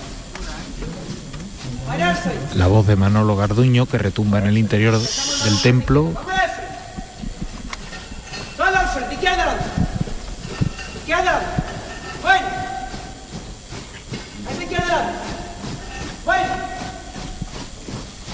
[2.54, 6.12] La voz de Manolo Garduño que retumba en el interior del templo.
[8.58, 9.14] Al frente.
[9.14, 9.64] Izquierda adelante.
[10.98, 11.62] Izquierda adelante.
[12.22, 12.46] Bueno.
[14.50, 15.18] Esa izquierda adelante.
[16.24, 16.52] Bueno.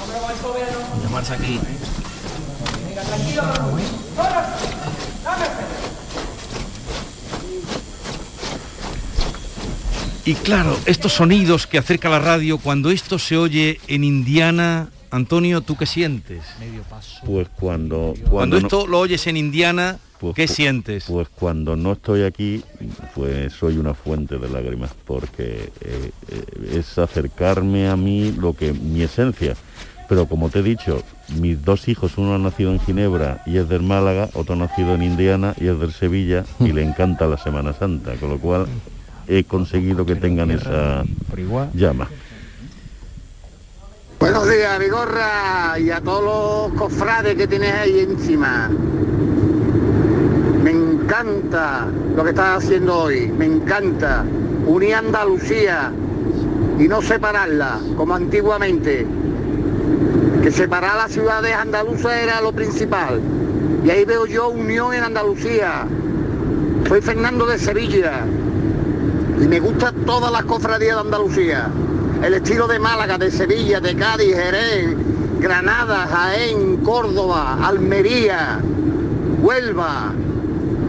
[0.02, 0.78] Hombre, buen gobierno.
[1.02, 1.60] Llamarse aquí.
[2.86, 3.42] Venga, tranquilo.
[4.16, 4.46] Corra.
[5.24, 5.76] Dame frente.
[10.24, 15.60] Y claro, estos sonidos que acerca la radio, cuando esto se oye en Indiana, Antonio,
[15.60, 16.42] ¿tú qué sientes?
[17.24, 18.14] Pues cuando...
[18.30, 21.04] Cuando no- esto lo oyes en Indiana, Pues ¿qué sientes?
[21.08, 22.62] Pues cuando no estoy aquí,
[23.14, 26.44] pues soy una fuente de lágrimas, porque eh, eh,
[26.78, 29.54] es acercarme a mí lo que mi esencia.
[30.08, 31.02] Pero como te he dicho,
[31.40, 34.94] mis dos hijos, uno ha nacido en Ginebra y es del Málaga, otro ha nacido
[34.94, 38.66] en Indiana y es del Sevilla y le encanta la Semana Santa, con lo cual
[39.28, 41.04] he conseguido que tengan esa
[41.74, 42.08] llama.
[44.18, 48.70] Buenos días, Vigorra, y a todos los cofrades que tienes ahí encima.
[50.62, 51.86] Me encanta
[52.16, 54.24] lo que estás haciendo hoy, me encanta.
[54.66, 55.92] Unir Andalucía
[56.78, 59.06] y no separarla, como antiguamente.
[60.42, 63.20] Que separar las ciudades andaluzas era lo principal.
[63.84, 65.86] Y ahí veo yo unión en Andalucía.
[66.88, 68.24] Soy Fernando de Sevilla
[69.40, 71.68] y me gustan todas las cofradías de Andalucía.
[72.22, 74.96] El estilo de Málaga, de Sevilla, de Cádiz, Jerez,
[75.38, 78.58] Granada, Jaén, Córdoba, Almería,
[79.40, 80.12] Huelva.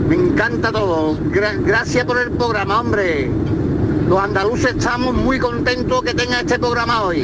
[0.08, 1.18] Me encanta todo.
[1.32, 3.30] Gra- gracias por el programa, hombre.
[4.08, 7.24] Los andaluces estamos muy contentos que tenga este programa hoy.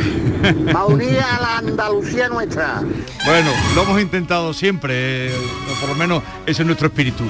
[0.73, 2.81] Para unir a la Andalucía nuestra.
[3.25, 5.31] Bueno, lo hemos intentado siempre, eh,
[5.71, 7.23] o por lo menos ese es nuestro espíritu.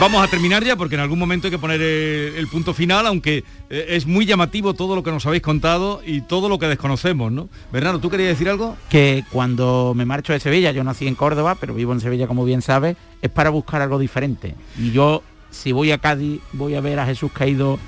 [0.00, 3.06] Vamos a terminar ya porque en algún momento hay que poner eh, el punto final,
[3.06, 6.68] aunque eh, es muy llamativo todo lo que nos habéis contado y todo lo que
[6.68, 7.50] desconocemos, ¿no?
[7.70, 8.76] Bernardo, ¿tú querías decir algo?
[8.88, 12.46] que cuando me marcho de Sevilla, yo nací en Córdoba, pero vivo en Sevilla como
[12.46, 14.54] bien sabes, es para buscar algo diferente.
[14.78, 17.78] Y yo, si voy a Cádiz, voy a ver a Jesús caído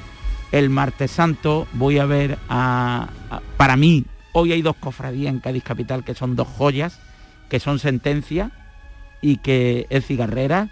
[0.53, 5.41] el martes santo, voy a ver a, a- para mí, hoy hay dos cofradías en
[5.41, 6.99] Cádiz Capital que son dos joyas,
[7.49, 8.51] que son sentencia
[9.23, 10.69] y que es cigarrera,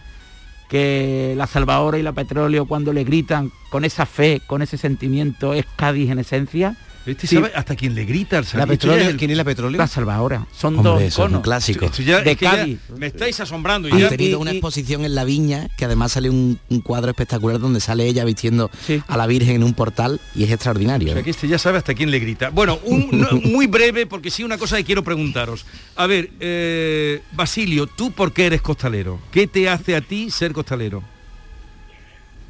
[0.71, 5.53] que la Salvadora y la Petróleo cuando le gritan con esa fe, con ese sentimiento,
[5.53, 6.77] es Cádiz en esencia.
[7.07, 7.37] Este Sí.
[7.37, 8.47] sabe hasta quién le grita al.
[8.55, 9.79] La petróleo, es el- ¿Quién es la petróleo?
[9.79, 10.47] La salvadora.
[10.57, 11.43] Son Hombre, dos eso es un iconos.
[11.43, 11.85] clásico.
[11.87, 12.79] Esto ya- De es que ya Cádiz.
[12.97, 13.89] me estáis asombrando.
[13.89, 16.59] y Han ya- tenido y- una y- exposición en la viña que además sale un,
[16.69, 19.03] un cuadro espectacular donde sale ella vistiendo Sí.
[19.09, 21.09] a la Virgen en un portal y es extraordinario.
[21.09, 21.25] O sea, ¿eh?
[21.25, 22.51] que este ya sabe hasta quién le grita.
[22.51, 25.65] Bueno, un- no, muy breve, porque sí, una cosa que quiero preguntaros.
[25.97, 29.19] A ver, eh, Basilio, ¿tú por qué eres costalero?
[29.31, 31.03] ¿Qué te hace a ti ser costalero?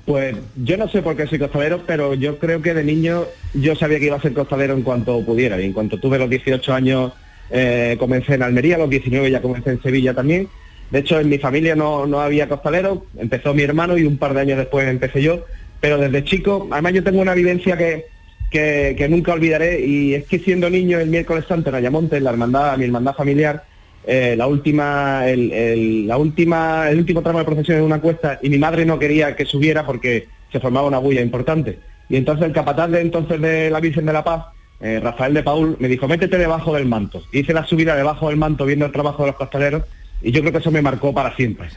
[0.06, 3.76] Pues yo no sé por qué soy costalero, pero yo creo que de niño yo
[3.76, 5.60] sabía que iba a ser costalero en cuanto pudiera.
[5.60, 7.12] Y en cuanto tuve los 18 años
[7.50, 10.48] eh, comencé en Almería, los 19 ya comencé en Sevilla también.
[10.90, 14.34] De hecho, en mi familia no, no había costalero, empezó mi hermano y un par
[14.34, 15.44] de años después empecé yo.
[15.80, 18.06] Pero desde chico, además yo tengo una vivencia que,
[18.50, 22.24] que, que nunca olvidaré y es que siendo niño el miércoles santo en Ayamonte, en
[22.24, 23.64] la hermandad, mi hermandad familiar,
[24.06, 28.38] eh, la última, el, el- la última, el último tramo de procesión en una cuesta
[28.42, 31.78] y mi madre no quería que subiera porque se formaba una bulla importante.
[32.08, 34.46] Y entonces el capataz de entonces de la Virgen de la Paz,
[34.80, 37.22] eh, Rafael de Paul, me dijo, métete debajo del manto.
[37.32, 39.82] Hice la subida debajo del manto viendo el trabajo de los costaleros
[40.22, 41.68] y yo creo que eso me marcó para siempre.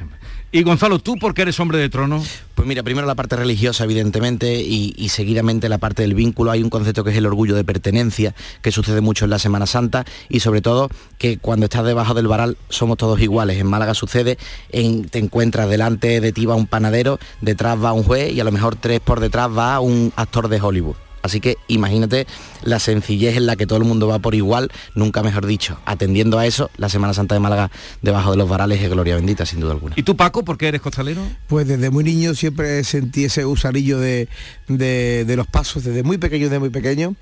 [0.51, 2.23] Y Gonzalo, ¿tú por qué eres hombre de trono?
[2.53, 6.51] Pues mira, primero la parte religiosa, evidentemente, y, y seguidamente la parte del vínculo.
[6.51, 9.65] Hay un concepto que es el orgullo de pertenencia, que sucede mucho en la Semana
[9.65, 13.57] Santa, y sobre todo que cuando estás debajo del varal somos todos iguales.
[13.59, 14.37] En Málaga sucede,
[14.71, 18.43] en- te encuentras delante de ti va un panadero, detrás va un juez y a
[18.43, 20.95] lo mejor tres por detrás va un actor de Hollywood.
[21.23, 22.27] Así que imagínate
[22.63, 25.79] la sencillez en la que todo el mundo va por igual, nunca mejor dicho.
[25.85, 27.71] Atendiendo a eso, la Semana Santa de Málaga
[28.01, 29.95] debajo de los varales es gloria bendita, sin duda alguna.
[29.97, 31.21] ¿Y tú, Paco, por qué eres costalero?
[31.47, 34.27] Pues desde muy niño siempre sentí ese usarillo de,
[34.67, 37.15] de- de los pasos, desde muy pequeño, desde muy pequeño.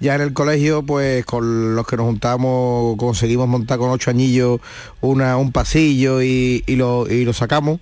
[0.00, 4.60] Ya en el colegio, pues con los que nos juntamos, conseguimos montar con ocho añillos
[5.00, 7.80] una, un pasillo y, y lo, y lo sacamos.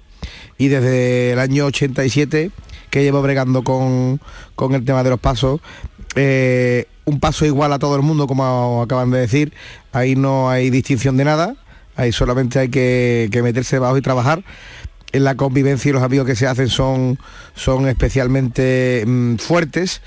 [0.56, 2.50] Y desde el año 87,
[2.96, 4.22] que llevo bregando con,
[4.54, 5.60] con el tema de los pasos,
[6.14, 9.52] eh, un paso igual a todo el mundo, como acaban de decir,
[9.92, 11.56] ahí no hay distinción de nada,
[11.94, 14.44] ahí solamente hay que, meterse debajo y trabajar.
[15.12, 17.18] En la convivencia y los amigos que se hacen son,
[17.54, 20.00] son especialmente mm, fuertes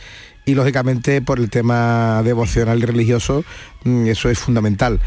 [0.46, 3.44] y lógicamente por el tema devocional y religioso
[3.86, 5.00] eso es fundamental.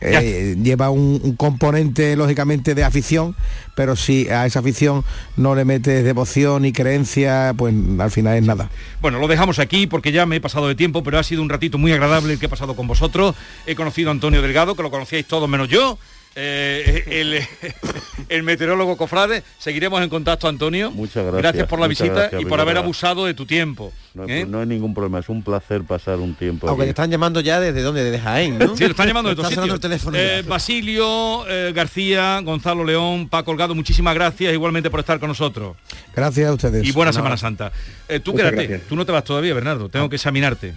[0.00, 3.34] Eh, lleva un, un componente lógicamente de afición,
[3.74, 5.04] pero si a esa afición
[5.36, 8.70] no le metes devoción y creencia, pues al final es nada.
[9.00, 11.48] Bueno, lo dejamos aquí porque ya me he pasado de tiempo, pero ha sido un
[11.48, 13.34] ratito muy agradable el que he pasado con vosotros.
[13.66, 15.98] He conocido a Antonio Delgado, que lo conocíais todos menos yo.
[16.40, 17.42] Eh, el,
[18.28, 19.42] el meteorólogo Cofrade.
[19.58, 20.92] Seguiremos en contacto, Antonio.
[20.92, 21.66] Muchas gracias.
[21.66, 23.92] por la visita gracias, y por haber abusado de tu tiempo.
[24.14, 24.46] No, ¿eh?
[24.46, 27.60] no hay ningún problema, es un placer pasar un tiempo Aunque te están llamando ya
[27.60, 28.76] desde dónde, desde Jaén, ¿no?
[28.76, 29.68] Sí, lo están llamando de todos sitios.
[29.70, 30.42] el teléfono Eh.
[30.46, 35.76] Basilio, eh, García, Gonzalo León, Paco Colgado, muchísimas gracias igualmente por estar con nosotros.
[36.14, 36.86] Gracias a ustedes.
[36.86, 37.12] Y buena.
[37.12, 37.72] Semana Santa.
[38.08, 38.88] Eh, tú Muchas quédate, gracias.
[38.88, 40.74] tú no te vas todavía, Bernardo, tengo que examinarte.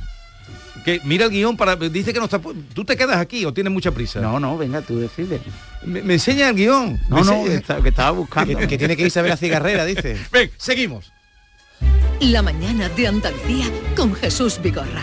[0.86, 1.76] Que mira el guion para.
[1.76, 2.40] Dice que no está.
[2.74, 4.20] ¿Tú te quedas aquí o tienes mucha prisa?
[4.22, 5.42] No, no, venga, tú decides.
[5.86, 7.00] Me, me enseña el guion.
[7.10, 8.58] No, no, que, está- que estaba buscando.
[8.58, 10.18] Que, que tiene que irse a ver la cigarrera, dice.
[10.32, 11.12] Ven, seguimos.
[12.20, 13.66] La mañana de Andalucía
[13.96, 15.02] con Jesús Vigorra.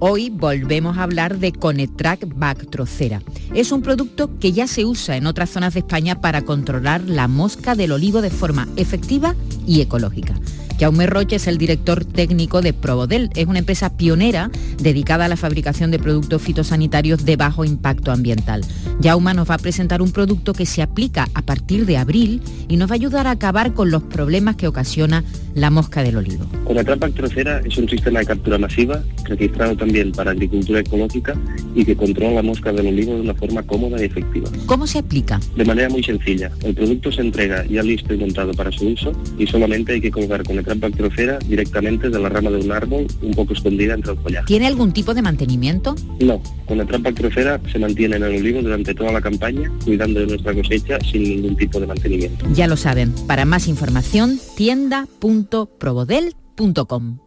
[0.00, 3.22] Hoy volvemos a hablar de Conetrac Bactrocera.
[3.54, 7.28] Es un producto que ya se usa en otras zonas de España para controlar la
[7.28, 9.34] mosca del olivo de forma efectiva
[9.66, 10.34] y ecológica.
[10.78, 13.30] Jaume Roche es el director técnico de Provodel.
[13.36, 18.62] Es una empresa pionera dedicada a la fabricación de productos fitosanitarios de bajo impacto ambiental.
[19.02, 22.76] Jaume nos va a presentar un producto que se aplica a partir de abril y
[22.76, 26.46] nos va a ayudar a acabar con los problemas que ocasiona la mosca del olivo.
[26.64, 31.36] Conatrap Bactrocera es un sistema de captura masiva registrado también para agricultura ecológica
[31.74, 34.50] y que controla la mosca del olivo de una forma cómoda y efectiva.
[34.66, 35.40] ¿Cómo se aplica?
[35.56, 39.12] De manera muy sencilla, el producto se entrega ya listo y montado para su uso
[39.38, 43.30] y solamente hay que colgar Conatrap Bactrocera directamente de la rama de un árbol un
[43.32, 44.46] poco escondida entre el follaje.
[44.46, 45.94] ¿Tiene algún tipo de mantenimiento?
[46.20, 50.54] No, Conatrap Bactrocera se mantiene en el olivo durante toda la campaña, cuidando de nuestra
[50.54, 52.46] cosecha sin ningún tipo de mantenimiento.
[52.52, 57.18] Ya lo saben, para más información, tienda.probodel.com.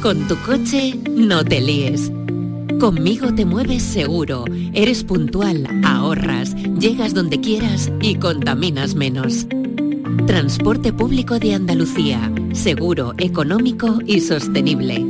[0.00, 2.12] Con tu coche no te líes.
[2.78, 4.44] Conmigo te mueves seguro,
[4.74, 9.46] eres puntual, ahorras, llegas donde quieras y contaminas menos.
[10.22, 15.04] Transporte público de Andalucía, seguro, económico y sostenible.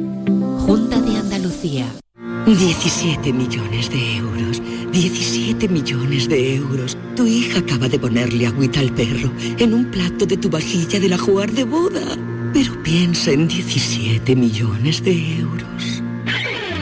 [0.67, 1.87] Junta de Andalucía.
[2.45, 4.61] 17 millones de euros.
[4.91, 6.99] 17 millones de euros.
[7.15, 11.13] Tu hija acaba de ponerle agüita al perro en un plato de tu vajilla del
[11.13, 12.19] ajuar de boda.
[12.53, 15.94] Pero piensa en 17 millones de euros.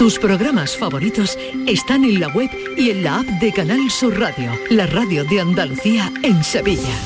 [0.00, 4.50] Tus programas favoritos están en la web y en la app de Canal Sur Radio,
[4.70, 6.96] la radio de Andalucía en Sevilla.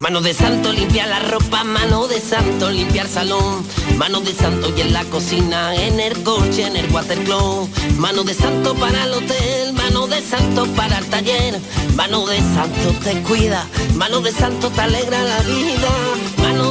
[0.00, 3.64] Mano de santo limpia la ropa, mano de santo limpiar salón,
[3.96, 7.68] mano de santo y en la cocina, en el coche, en el watercloak,
[7.98, 11.60] mano de santo para el hotel, mano de santo para el taller,
[11.94, 13.64] mano de santo te cuida,
[13.94, 15.88] mano de santo te alegra la vida,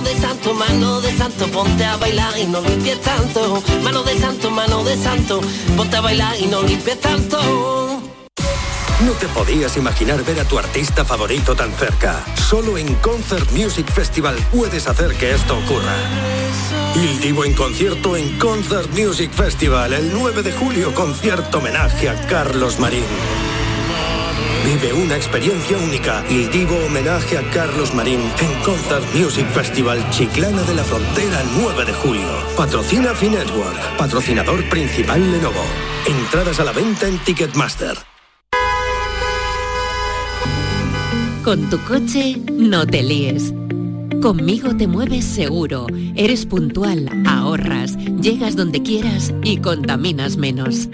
[0.06, 4.52] de santo, mano de santo, ponte a bailar y no limpies tanto, mano de santo,
[4.52, 5.42] mano de santo,
[5.76, 7.38] ponte a bailar y no limpies tanto.
[9.06, 12.24] No te podías imaginar ver a tu artista favorito tan cerca.
[12.50, 15.96] Solo en Concert Music Festival puedes hacer que esto ocurra.
[16.96, 22.28] Il Divo en concierto en Concert Music Festival el 9 de julio, concierto homenaje a
[22.28, 23.04] Carlos Marín.
[24.66, 26.26] Vive una experiencia única.
[26.28, 31.48] Il Divo homenaje a Carlos Marín en Concert Music Festival Chiclana de la Frontera el
[31.62, 32.28] 9 de julio.
[32.58, 33.96] Patrocina Finetwork.
[33.96, 35.62] Patrocinador principal Lenovo.
[36.08, 37.96] Entradas a la venta en Ticketmaster.
[41.44, 43.54] Con tu coche no te líes.
[44.20, 45.86] Conmigo te mueves seguro,
[46.16, 50.90] eres puntual, ahorras, llegas donde quieras y contaminas menos.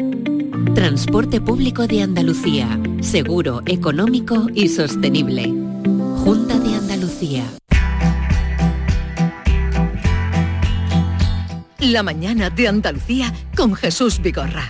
[0.69, 5.47] Transporte público de Andalucía, seguro, económico y sostenible.
[6.23, 7.43] Junta de Andalucía.
[11.79, 14.65] La mañana de Andalucía con Jesús Vigorra.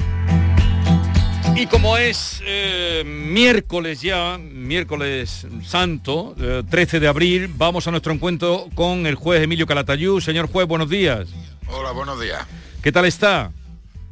[1.55, 8.11] Y como es eh, miércoles ya, miércoles santo, eh, 13 de abril, vamos a nuestro
[8.11, 10.19] encuentro con el juez Emilio Calatayú.
[10.19, 11.27] Señor juez, buenos días.
[11.67, 12.47] Hola, buenos días.
[12.81, 13.51] ¿Qué tal está?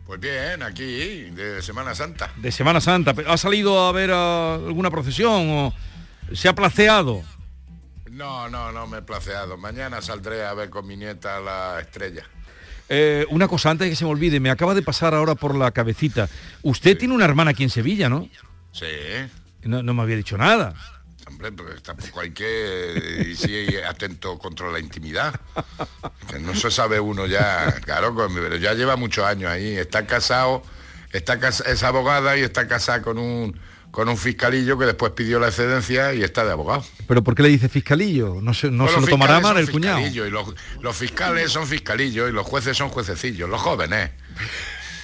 [0.10, 2.32] Pues bien, aquí de Semana Santa.
[2.36, 3.14] De Semana Santa.
[3.28, 5.74] ¿Ha salido a ver a alguna procesión o
[6.34, 7.22] se ha placeado?
[8.10, 9.56] No, no, no me he placeado.
[9.56, 12.24] Mañana saldré a ver con mi nieta la estrella.
[12.90, 15.54] Eh, una cosa antes de que se me olvide, me acaba de pasar ahora por
[15.54, 16.28] la cabecita.
[16.64, 18.28] Usted tiene una hermana aquí en Sevilla, ¿no?
[18.72, 18.88] Sí.
[19.62, 20.74] No, no me había dicho nada.
[21.30, 25.40] Hombre, porque tampoco hay que ir atento contra la intimidad.
[26.30, 29.78] Que no se sabe uno ya, claro, pero ya lleva muchos años ahí.
[29.78, 30.64] Está casado,
[31.14, 33.60] está cas- es abogada y está casada con un
[33.92, 36.86] con un fiscalillo que después pidió la excedencia y está de abogado.
[37.08, 38.36] ¿Pero por qué le dice fiscalillo?
[38.40, 40.00] ¿No se, no Pues se lo tomará mal el cuñado?
[40.00, 44.12] Y los, los fiscales son fiscalillos y los jueces son juececillos, los jóvenes.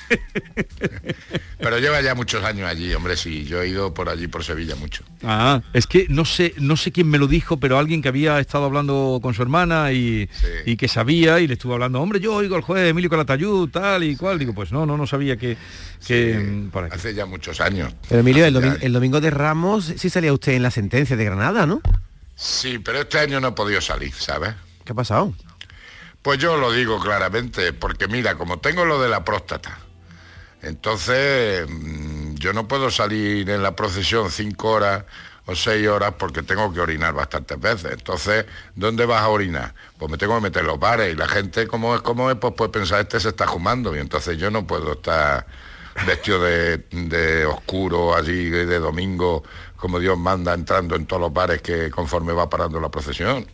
[1.58, 4.76] Pero lleva ya muchos años allí, hombre, sí, yo he ido por allí, por Sevilla,
[4.76, 5.04] mucho.
[5.24, 8.40] Ah, es que no sé, no sé quién me lo dijo, pero alguien que había
[8.40, 10.30] estado hablando con su hermana y,
[10.66, 14.04] y que sabía y le estuvo hablando, hombre, yo oigo al juez Emilio Calatayud, tal
[14.04, 14.38] y cual.
[14.38, 15.58] Digo, pues no, no, no sabía que,
[16.06, 16.96] que por aquí.
[16.96, 17.94] Hace ya muchos años.
[18.08, 21.66] Pero Emilio, el, el domingo de Ramos sí salía usted en la sentencia de Granada,
[21.66, 21.82] ¿no?
[22.36, 24.54] Sí, pero este año no he podido salir, ¿sabes?
[24.84, 25.34] ¿Qué ha pasado?
[26.22, 29.78] Pues yo lo digo claramente, porque mira, como tengo lo de la próstata,
[30.66, 35.06] Entonces, mm, yo no puedo salir en la procesión cinco horas
[35.46, 37.92] o seis horas porque tengo que orinar bastantes veces.
[37.94, 38.46] Entonces,
[38.76, 39.76] ¿dónde vas a orinar?
[40.00, 42.38] Pues me tengo que meter en los bares y la gente, como es como es,
[42.38, 45.46] pues puede pensar, este se está fumando y entonces yo no puedo estar
[46.08, 49.44] vestido de, de oscuro allí de domingo
[49.78, 53.46] como Dios manda entrando en todos los bares que conforme va parando la procesión.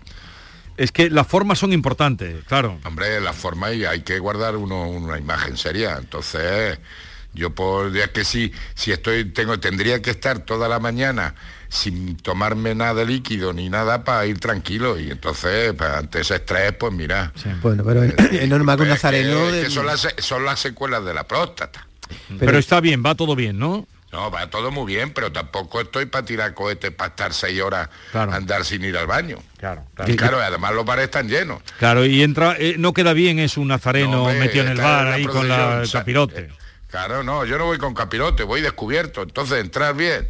[0.77, 2.79] Es que las formas son importantes, claro.
[2.85, 5.97] Hombre, las formas y hay que guardar uno, una imagen seria.
[5.97, 6.79] Entonces,
[7.33, 11.35] yo podría que sí, si estoy, tengo, tendría que estar toda la mañana
[11.69, 14.99] sin tomarme nada líquido ni nada para ir tranquilo.
[14.99, 17.31] Y entonces, pues, ante ese estrés, pues mira.
[17.61, 19.39] Bueno, pero es, es normal que un es nazareno...
[19.49, 21.87] es que de- son, las, son las secuelas de la próstata.
[22.39, 23.87] Pero, está bien, va todo bien, ¿no?
[24.11, 27.89] No, va todo muy bien, pero tampoco estoy para tirar cohetes para estar seis horas
[28.11, 28.33] Claro.
[28.33, 29.37] andar sin ir al baño.
[29.57, 31.61] Claro, Y claro, y además los bares están llenos.
[31.79, 35.07] Claro, y entra, eh, no queda bien, es un nazareno No, metido en el bar
[35.07, 36.49] ahí con la el capirote.
[36.89, 39.21] Claro, no, yo no voy con capirote, voy descubierto.
[39.21, 40.27] Entonces, entrar bien.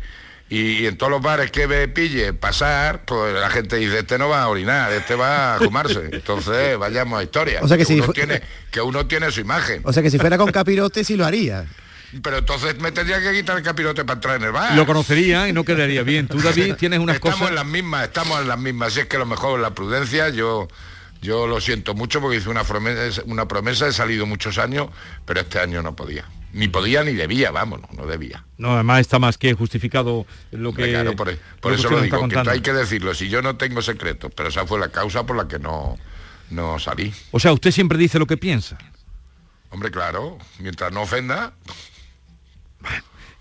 [0.47, 4.19] Y, y en todos los bares que me pille pasar, pues la gente dice, este
[4.19, 6.09] no va a orinar, este va a fumarse.
[6.11, 7.61] Entonces, vayamos a historia.
[7.63, 9.82] O sea que si uno tiene, que uno tiene su imagen.
[9.86, 11.65] O sea que si fuera con capirote sí lo haría.
[12.22, 14.76] Pero entonces me tendría que quitar el capirote para entrar en el bar.
[14.76, 16.28] Lo conocería y no quedaría bien.
[16.28, 17.49] Tú, David, tienes unas estamos cosas...
[17.49, 18.93] en las mismas, estamos en las mismas.
[18.93, 20.68] Si es que lo mejor es la prudencia, yo
[21.22, 24.89] yo lo siento mucho porque hice una promesa, una promesa, he salido muchos años,
[25.26, 26.26] pero este año no podía.
[26.53, 28.43] Ni podía ni debía, vámonos, no debía.
[28.57, 30.89] No, además está más que justificado lo que...
[30.89, 33.14] Claro, por, por lo que eso lo digo, que hay que decirlo.
[33.14, 35.97] Si yo no tengo secretos, pero esa fue la causa por la que no,
[36.49, 37.14] no salí.
[37.30, 38.78] O sea, usted siempre dice lo que piensa.
[39.70, 41.53] Hombre, claro, mientras no ofenda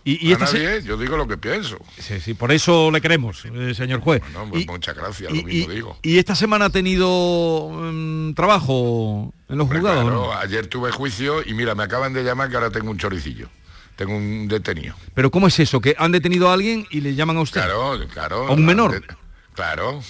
[0.05, 1.76] Y, y a esta se- nadie, yo digo lo que pienso.
[1.98, 4.22] Sí, sí, por eso le queremos, eh, señor juez.
[4.51, 5.98] Pues muchas gracias, lo mismo digo.
[6.03, 10.05] ¿Y esta semana ha tenido mm, trabajo en los Hombre, juzgados?
[10.05, 10.32] claro, no?
[10.32, 13.48] ayer tuve juicio y mira, me acaban de llamar que ahora tengo un choricillo.
[13.96, 14.94] Tengo un detenido.
[15.12, 15.80] Pero ¿cómo es eso?
[15.82, 17.61] ¿Que han detenido a alguien y le llaman a usted?
[17.61, 18.46] Claro, claro.
[18.48, 18.92] ¿A un menor?
[18.92, 19.07] De-
[19.53, 20.01] Claro.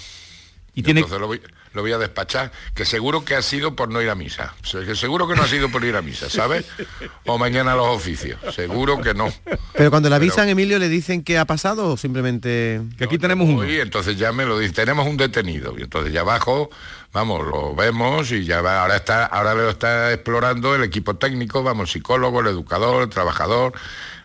[0.73, 1.41] Y tiene- Entonces lo voy,
[1.73, 4.53] lo voy a despachar, que seguro que ha sido por no ir a misa.
[4.85, 6.65] Que seguro que no ha sido por ir a misa, ¿sabes?
[7.25, 8.39] O mañana a los oficios.
[8.53, 9.31] Seguro que no.
[9.73, 12.81] Pero cuando le avisan, Emilio, ¿le dicen qué ha pasado o simplemente...?
[12.97, 13.65] Que aquí tenemos uno.
[13.65, 15.73] Y entonces ya me lo dice, tenemos un detenido.
[15.77, 16.69] Y entonces ya abajo,
[17.13, 21.63] vamos, lo vemos y ya va, ahora está, ahora lo está explorando el equipo técnico,
[21.63, 23.73] vamos, psicólogo, el educador, el trabajador,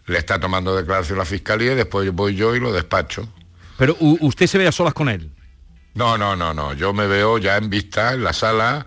[0.06, 3.28] le está tomando declaración la fiscalía y después voy yo y lo despacho.
[3.78, 5.30] Pero usted se ve a solas con él.
[5.96, 6.74] No, no, no, no.
[6.74, 8.84] Yo me veo ya en vista en la sala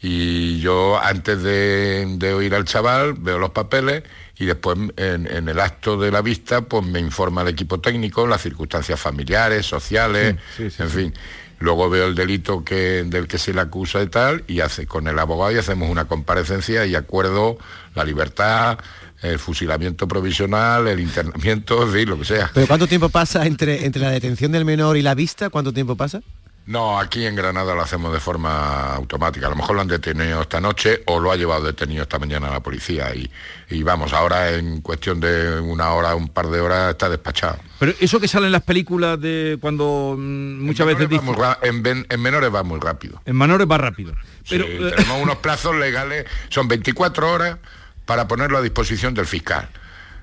[0.00, 4.04] y yo antes de, de oír al chaval veo los papeles
[4.38, 8.26] y después en, en el acto de la vista pues me informa el equipo técnico,
[8.26, 10.96] las circunstancias familiares, sociales, Sí, sí, sí, en sí.
[10.96, 11.14] fin.
[11.58, 15.06] Luego veo el delito que, del que se le acusa y tal y hace con
[15.06, 17.56] el abogado y hacemos una comparecencia y acuerdo
[17.94, 18.78] la libertad,
[19.20, 22.50] el fusilamiento provisional, el internamiento, en fin, lo que sea.
[22.52, 25.50] ¿Pero cuánto tiempo pasa entre, entre la detención del menor y la vista?
[25.50, 26.20] ¿Cuánto tiempo pasa?
[26.64, 29.46] No, aquí en Granada lo hacemos de forma automática.
[29.46, 32.50] A lo mejor lo han detenido esta noche o lo ha llevado detenido esta mañana
[32.50, 33.12] la policía.
[33.14, 33.28] Y,
[33.68, 37.58] y vamos, ahora en cuestión de una hora, un par de horas está despachado.
[37.80, 41.34] Pero eso que sale en las películas de cuando mm, muchas veces dicen...
[41.62, 43.20] en, menores va muy rápido.
[43.24, 44.14] En menores va rápido.
[44.48, 47.58] Pero, Sí, eh, tenemos unos plazos legales, son 24 horas
[48.06, 49.68] para ponerlo a disposición del fiscal.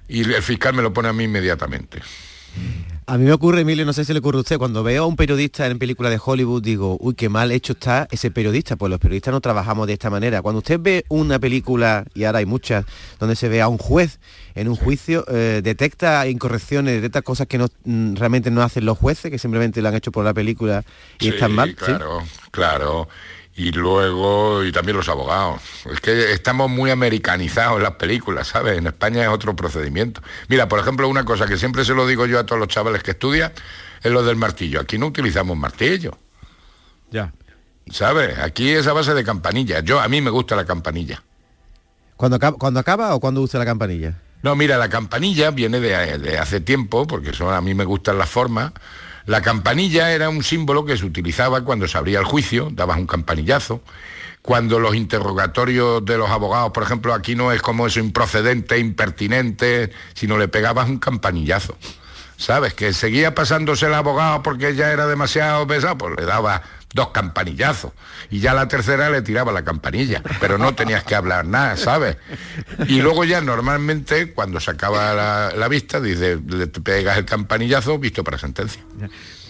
[0.08, 2.02] Y el fiscal me lo pone a mí inmediatamente.
[3.10, 5.08] A mí me ocurre, Emilio, no sé si le ocurre a usted, cuando veo a
[5.08, 8.92] un periodista en película de Hollywood, digo, uy, qué mal hecho está ese periodista, pues
[8.92, 10.44] los periodistas no trabajamos de esta manera.
[10.44, 12.86] Cuando usted ve una película, y ahora hay muchas,
[13.20, 14.20] donde se ve a un juez
[14.54, 18.96] en un juicio, eh, detecta incorrecciones, detecta cosas que no, mm, realmente no hacen los
[18.96, 20.84] jueces, que simplemente lo han hecho por la película
[21.20, 21.70] y Sí, están mal.
[21.70, 21.86] ¿sí?
[21.86, 22.20] Claro,
[22.52, 23.08] claro.
[23.60, 25.62] Y luego, y también los abogados.
[25.92, 28.78] Es que estamos muy americanizados en las películas, ¿sabes?
[28.78, 30.22] En España es otro procedimiento.
[30.48, 33.04] Mira, por ejemplo, una cosa que siempre se lo digo yo a todos los chavales
[33.04, 33.52] que estudian,
[34.02, 34.80] es lo del martillo.
[34.80, 36.18] Aquí no utilizamos martillo.
[37.12, 37.34] Ya.
[37.92, 38.40] ¿Sabes?
[38.40, 39.82] Aquí es a base de campanilla.
[39.82, 41.22] Yo, a mí me gusta la campanilla.
[42.16, 44.22] ¿Cuando acaba, ¿Cuando acaba o cuando usa la campanilla?
[44.42, 48.18] No, mira, la campanilla viene de, de hace tiempo, porque son, a mí me gustan
[48.18, 48.72] las formas.
[49.30, 53.06] La campanilla era un símbolo que se utilizaba cuando se abría el juicio, dabas un
[53.06, 53.80] campanillazo.
[54.42, 59.92] Cuando los interrogatorios de los abogados, por ejemplo, aquí no es como eso improcedente, impertinente,
[60.16, 61.78] sino le pegabas un campanillazo.
[62.38, 62.74] ¿Sabes?
[62.74, 66.64] Que seguía pasándose el abogado porque ya era demasiado pesado, pues le daba
[66.94, 67.92] dos campanillazos.
[68.32, 72.18] Y ya la tercera le tiraba la campanilla, pero no tenías que hablar nada, ¿sabes?
[72.88, 78.00] Y luego ya normalmente, cuando se acaba la, la vista, dice, le pegas el campanillazo,
[78.00, 78.84] visto para sentencia.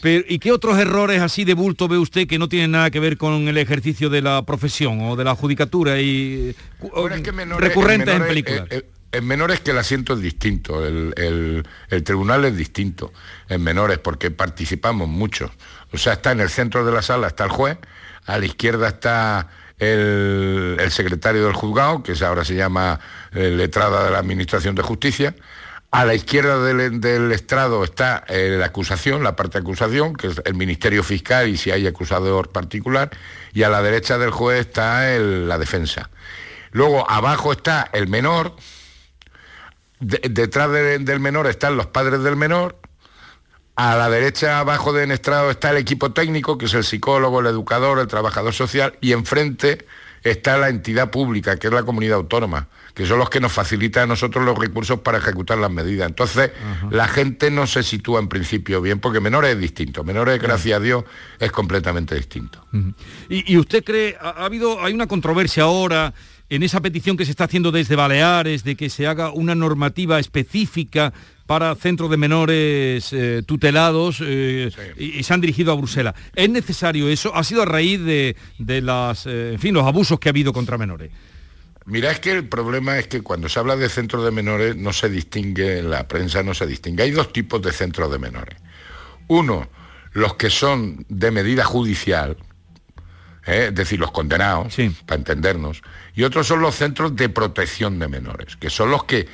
[0.01, 2.99] pero, ¿Y qué otros errores así de bulto ve usted que no tienen nada que
[2.99, 7.21] ver con el ejercicio de la profesión o de la judicatura y cu- Bueno, es
[7.21, 8.67] que menores- recurrentes en menores, películas?
[8.71, 13.11] eh, eh, en menores que el asiento es distinto, el, el- el tribunal es distinto
[13.47, 15.51] en menores porque participamos mucho.
[15.93, 17.77] O sea, está en el centro de la sala, está el juez,
[18.25, 19.47] a la izquierda está
[19.79, 22.99] el, secretario del juzgado, que ahora se llama
[23.31, 25.35] eh, letrada de la Administración de Justicia,
[25.91, 30.41] a la izquierda del, estrado está eh, la acusación, la parte de acusación, que es
[30.45, 33.09] el Ministerio Fiscal y si hay acusador particular,
[33.53, 36.11] y a la derecha del juez está la defensa.
[36.71, 38.55] Luego abajo está el menor,
[39.99, 42.77] de- detrás de- del menor están los padres del menor,
[43.79, 47.45] a la derecha abajo del estrado está el equipo técnico, que es el psicólogo, el
[47.45, 49.85] educador, el trabajador social, y enfrente
[50.21, 54.03] está la entidad pública, que es la comunidad autónoma, que son los que nos facilitan
[54.03, 56.09] a nosotros los recursos para ejecutar las medidas.
[56.09, 56.51] Entonces,
[56.91, 60.03] la gente no se sitúa en principio bien, porque menores es distinto.
[60.03, 61.05] Menores, gracias a Dios,
[61.39, 62.61] es completamente distinto.
[63.29, 66.13] ¿Y, y usted cree, ha, ha habido, hay una controversia ahora
[66.49, 70.19] en esa petición que se está haciendo desde Baleares de que se haga una normativa
[70.19, 71.13] específica
[71.49, 74.69] para centros de menores eh, tutelados eh,
[74.99, 76.13] y, y se han dirigido a Bruselas.
[76.35, 77.35] ¿Es necesario eso?
[77.35, 80.53] ¿Ha sido a raíz de, de las, eh, en fin, los abusos que ha habido
[80.53, 81.09] contra menores?
[81.87, 84.93] Mira, es que el problema es que cuando se habla de centros de menores no
[84.93, 87.01] se distingue, en la prensa no se distingue.
[87.01, 88.59] Hay dos tipos de centros de menores.
[89.27, 89.69] Uno,
[90.11, 92.37] los que son de medida judicial,
[93.47, 93.65] ¿eh?
[93.69, 94.75] es decir, los condenados,
[95.07, 95.81] para entendernos,
[96.13, 99.27] y otros son los centros de protección de menores, que son los que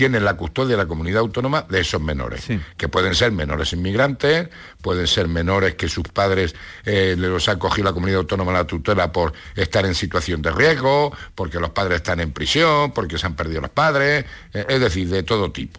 [0.00, 2.46] tienen la custodia de la comunidad autónoma de esos menores,
[2.78, 4.48] que pueden ser menores inmigrantes,
[4.80, 6.54] pueden ser menores que sus padres
[6.86, 10.52] eh, los ha cogido la comunidad autónoma a la tutela por estar en situación de
[10.52, 14.24] riesgo, porque los padres están en prisión, porque se han perdido los padres,
[14.54, 15.78] eh, es decir, de todo tipo.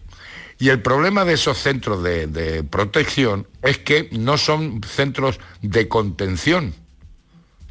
[0.60, 5.88] Y el problema de esos centros de, de protección es que no son centros de
[5.88, 6.76] contención,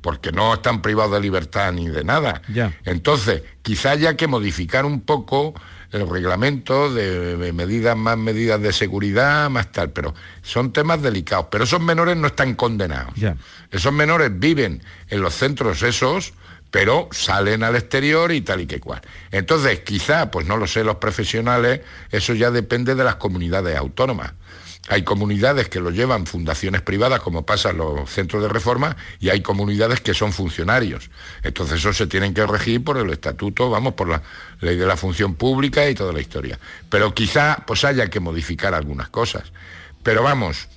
[0.00, 2.42] porque no están privados de libertad ni de nada.
[2.52, 2.76] Ya.
[2.84, 5.54] Entonces, quizá haya que modificar un poco
[5.92, 11.46] el reglamento de, de medidas, más medidas de seguridad, más tal, pero son temas delicados.
[11.50, 13.14] Pero esos menores no están condenados.
[13.16, 13.36] Ya.
[13.70, 16.32] Esos menores viven en los centros esos,
[16.70, 19.00] pero salen al exterior y tal y que cual.
[19.32, 21.80] Entonces, quizá, pues no lo sé, los profesionales,
[22.10, 24.32] eso ya depende de las comunidades autónomas.
[24.88, 29.28] Hay comunidades que lo llevan fundaciones privadas, como pasa en los centros de reforma, y
[29.28, 31.10] hay comunidades que son funcionarios.
[31.42, 34.22] Entonces eso se tienen que regir por el estatuto, vamos, por la
[34.60, 36.58] ley de la función pública y toda la historia.
[36.88, 39.52] Pero quizá pues haya que modificar algunas cosas.
[40.02, 40.68] Pero vamos,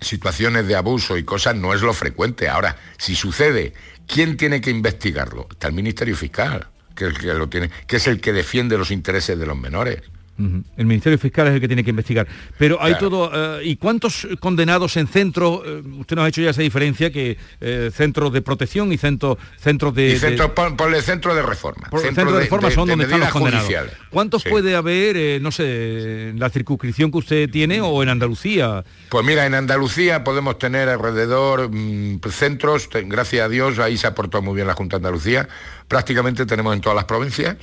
[0.00, 2.48] situaciones de abuso y cosas no es lo frecuente.
[2.48, 3.72] Ahora, si sucede,
[4.06, 5.48] ¿quién tiene que investigarlo?
[5.50, 8.78] Está el Ministerio Fiscal, que es el que, lo tiene, que, es el que defiende
[8.78, 10.02] los intereses de los menores.
[10.36, 12.26] El Ministerio Fiscal es el que tiene que investigar.
[12.58, 13.10] Pero hay Claro.
[13.10, 13.30] todo...
[13.60, 15.60] eh, ¿Y cuántos condenados en centros?
[15.64, 19.38] eh, usted nos ha hecho ya esa diferencia que eh, centros de protección y centros
[19.60, 20.08] centros de...
[20.08, 21.88] y de- centros, pon- ponle centro de reforma.
[21.90, 23.66] por- centro centros de reforma son donde están los condenados.
[23.66, 23.92] judiciales.
[24.10, 24.48] ¿Cuántos Sí.
[24.48, 28.84] puede haber, eh, no sé, en la circunscripción que usted tiene o en Andalucía?
[29.10, 34.14] Pues mira, en Andalucía podemos tener alrededor mm, centros, gracias a Dios, ahí se ha
[34.14, 35.48] portado muy bien la Junta de Andalucía,
[35.88, 37.56] prácticamente tenemos en todas las provincias.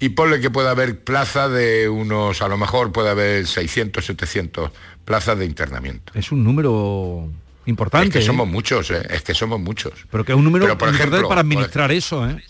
[0.00, 4.70] Y ponle que pueda haber plaza de unos, a lo mejor puede haber 600, 700
[5.04, 6.12] plazas de internamiento.
[6.14, 7.28] Es un número
[7.66, 8.08] importante.
[8.08, 8.22] Es que ¿eh?
[8.26, 9.06] somos muchos, ¿eh?
[9.10, 9.92] es que somos muchos.
[10.10, 12.42] Pero que es un número Pero, por importante ejemplo, para por- administrar eso, ¿eh?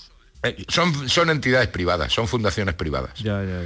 [0.42, 3.12] Eh, Son, son entidades privadas, son fundaciones privadas.
[3.18, 3.60] Ya, ya.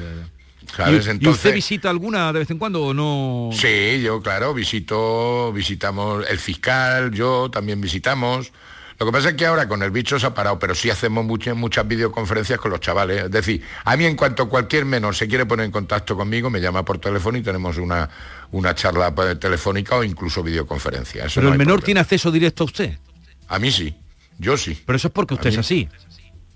[0.76, 0.92] ¿Sabes?
[0.92, 3.50] ¿Y, y usted Entonces- visita alguna de vez en cuando o no?
[3.52, 8.52] Sí, yo claro, visito, visitamos el fiscal, yo también visitamos.
[9.00, 11.24] Lo que pasa es que ahora con el bicho se ha parado, pero sí hacemos
[11.24, 13.24] muchas, muchas videoconferencias con los chavales.
[13.24, 16.60] Es decir, a mí en cuanto cualquier menor se quiere poner en contacto conmigo, me
[16.60, 18.08] llama por teléfono y tenemos una,
[18.50, 21.26] una charla eh, telefónica o incluso videoconferencia.
[21.26, 21.84] Eso Pero no el menor problema.
[21.86, 22.98] tiene acceso directo a usted.
[23.46, 23.94] A mí sí,
[24.38, 24.82] yo sí.
[24.84, 25.88] Pero eso es porque usted es así.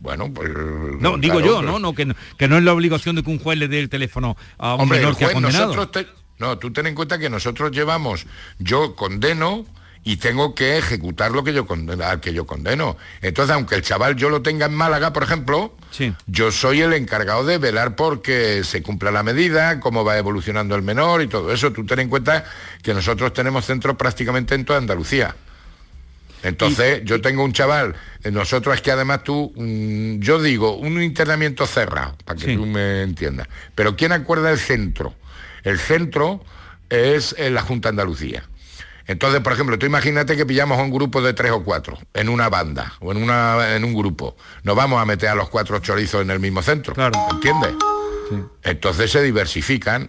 [0.00, 0.50] Bueno, pues...
[0.98, 1.78] No, digo claro, yo, pero- ¿no?
[1.78, 3.88] no que, no que no es la obligación de que un juez le dé el
[3.88, 5.88] teléfono a un Hombre, menor el que ha juez, condenado.
[5.90, 6.08] te-
[6.40, 8.26] no, tú ten en cuenta que nosotros llevamos,
[8.58, 9.64] yo condeno
[10.04, 12.96] y tengo que ejecutar lo que yo condeno, al que yo condeno.
[13.20, 15.76] Entonces, aunque el chaval yo lo tenga en Málaga, por ejemplo,
[16.26, 20.82] yo soy el encargado de velar porque se cumpla la medida, cómo va evolucionando el
[20.82, 21.72] menor y todo eso.
[21.72, 22.44] Tú ten en cuenta
[22.82, 25.36] que nosotros tenemos centros prácticamente en toda Andalucía.
[26.42, 27.94] Entonces, yo tengo un chaval,
[28.24, 32.56] eh, nosotros es que además tú, mm, yo digo, un internamiento cerrado, para que Sí.
[32.56, 33.46] tú me entiendas.
[33.76, 35.14] Pero ¿quién acuerda el centro?
[35.62, 36.44] El centro
[36.90, 38.42] es en la Junta Andalucía.
[39.06, 42.28] Entonces, por ejemplo, tú imagínate que pillamos a un grupo de tres o cuatro, en
[42.28, 44.36] una banda, o en, una, en un grupo.
[44.62, 46.94] No vamos a meter a los cuatro chorizos en el mismo centro.
[46.94, 47.18] Claro.
[47.30, 47.72] ¿Entiendes?
[48.62, 50.08] Entonces se diversifican.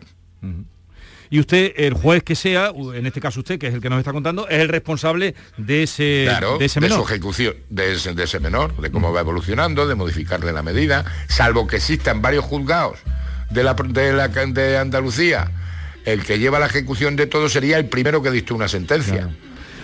[1.29, 3.97] y usted, el juez que sea, en este caso usted, que es el que nos
[3.99, 6.99] está contando, es el responsable de ese, Claro, de ese menor.
[6.99, 11.03] su ejecución, de ese, de ese menor, de cómo va evolucionando, de modificarle la medida,
[11.27, 12.99] salvo que existan varios juzgados
[13.49, 15.51] de, la, de, la- de Andalucía,
[16.05, 19.29] el que lleva la ejecución de todo sería el primero que dictó una sentencia.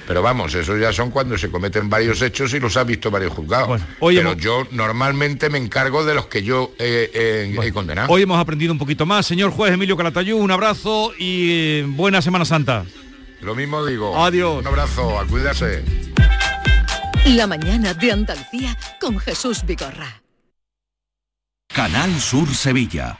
[0.08, 3.32] Pero vamos, eso ya son cuando se cometen varios hechos y los ha visto varios
[3.32, 3.80] juzgados.
[4.00, 8.12] hoy Pero hemos- yo normalmente me encargo de los que yo eh, eh, he condenado.
[8.12, 9.28] Hoy hemos aprendido un poquito más.
[9.28, 12.86] Señor juez Emilio Calatayú, un abrazo y eh, buena Semana Santa.
[13.42, 14.18] Lo mismo digo.
[14.22, 14.62] Adiós.
[14.62, 15.84] Un abrazo, a cuidarse.
[17.28, 20.24] La mañana de Andalucía con Jesús Vigorra.
[21.72, 23.20] Canal Sur Sevilla.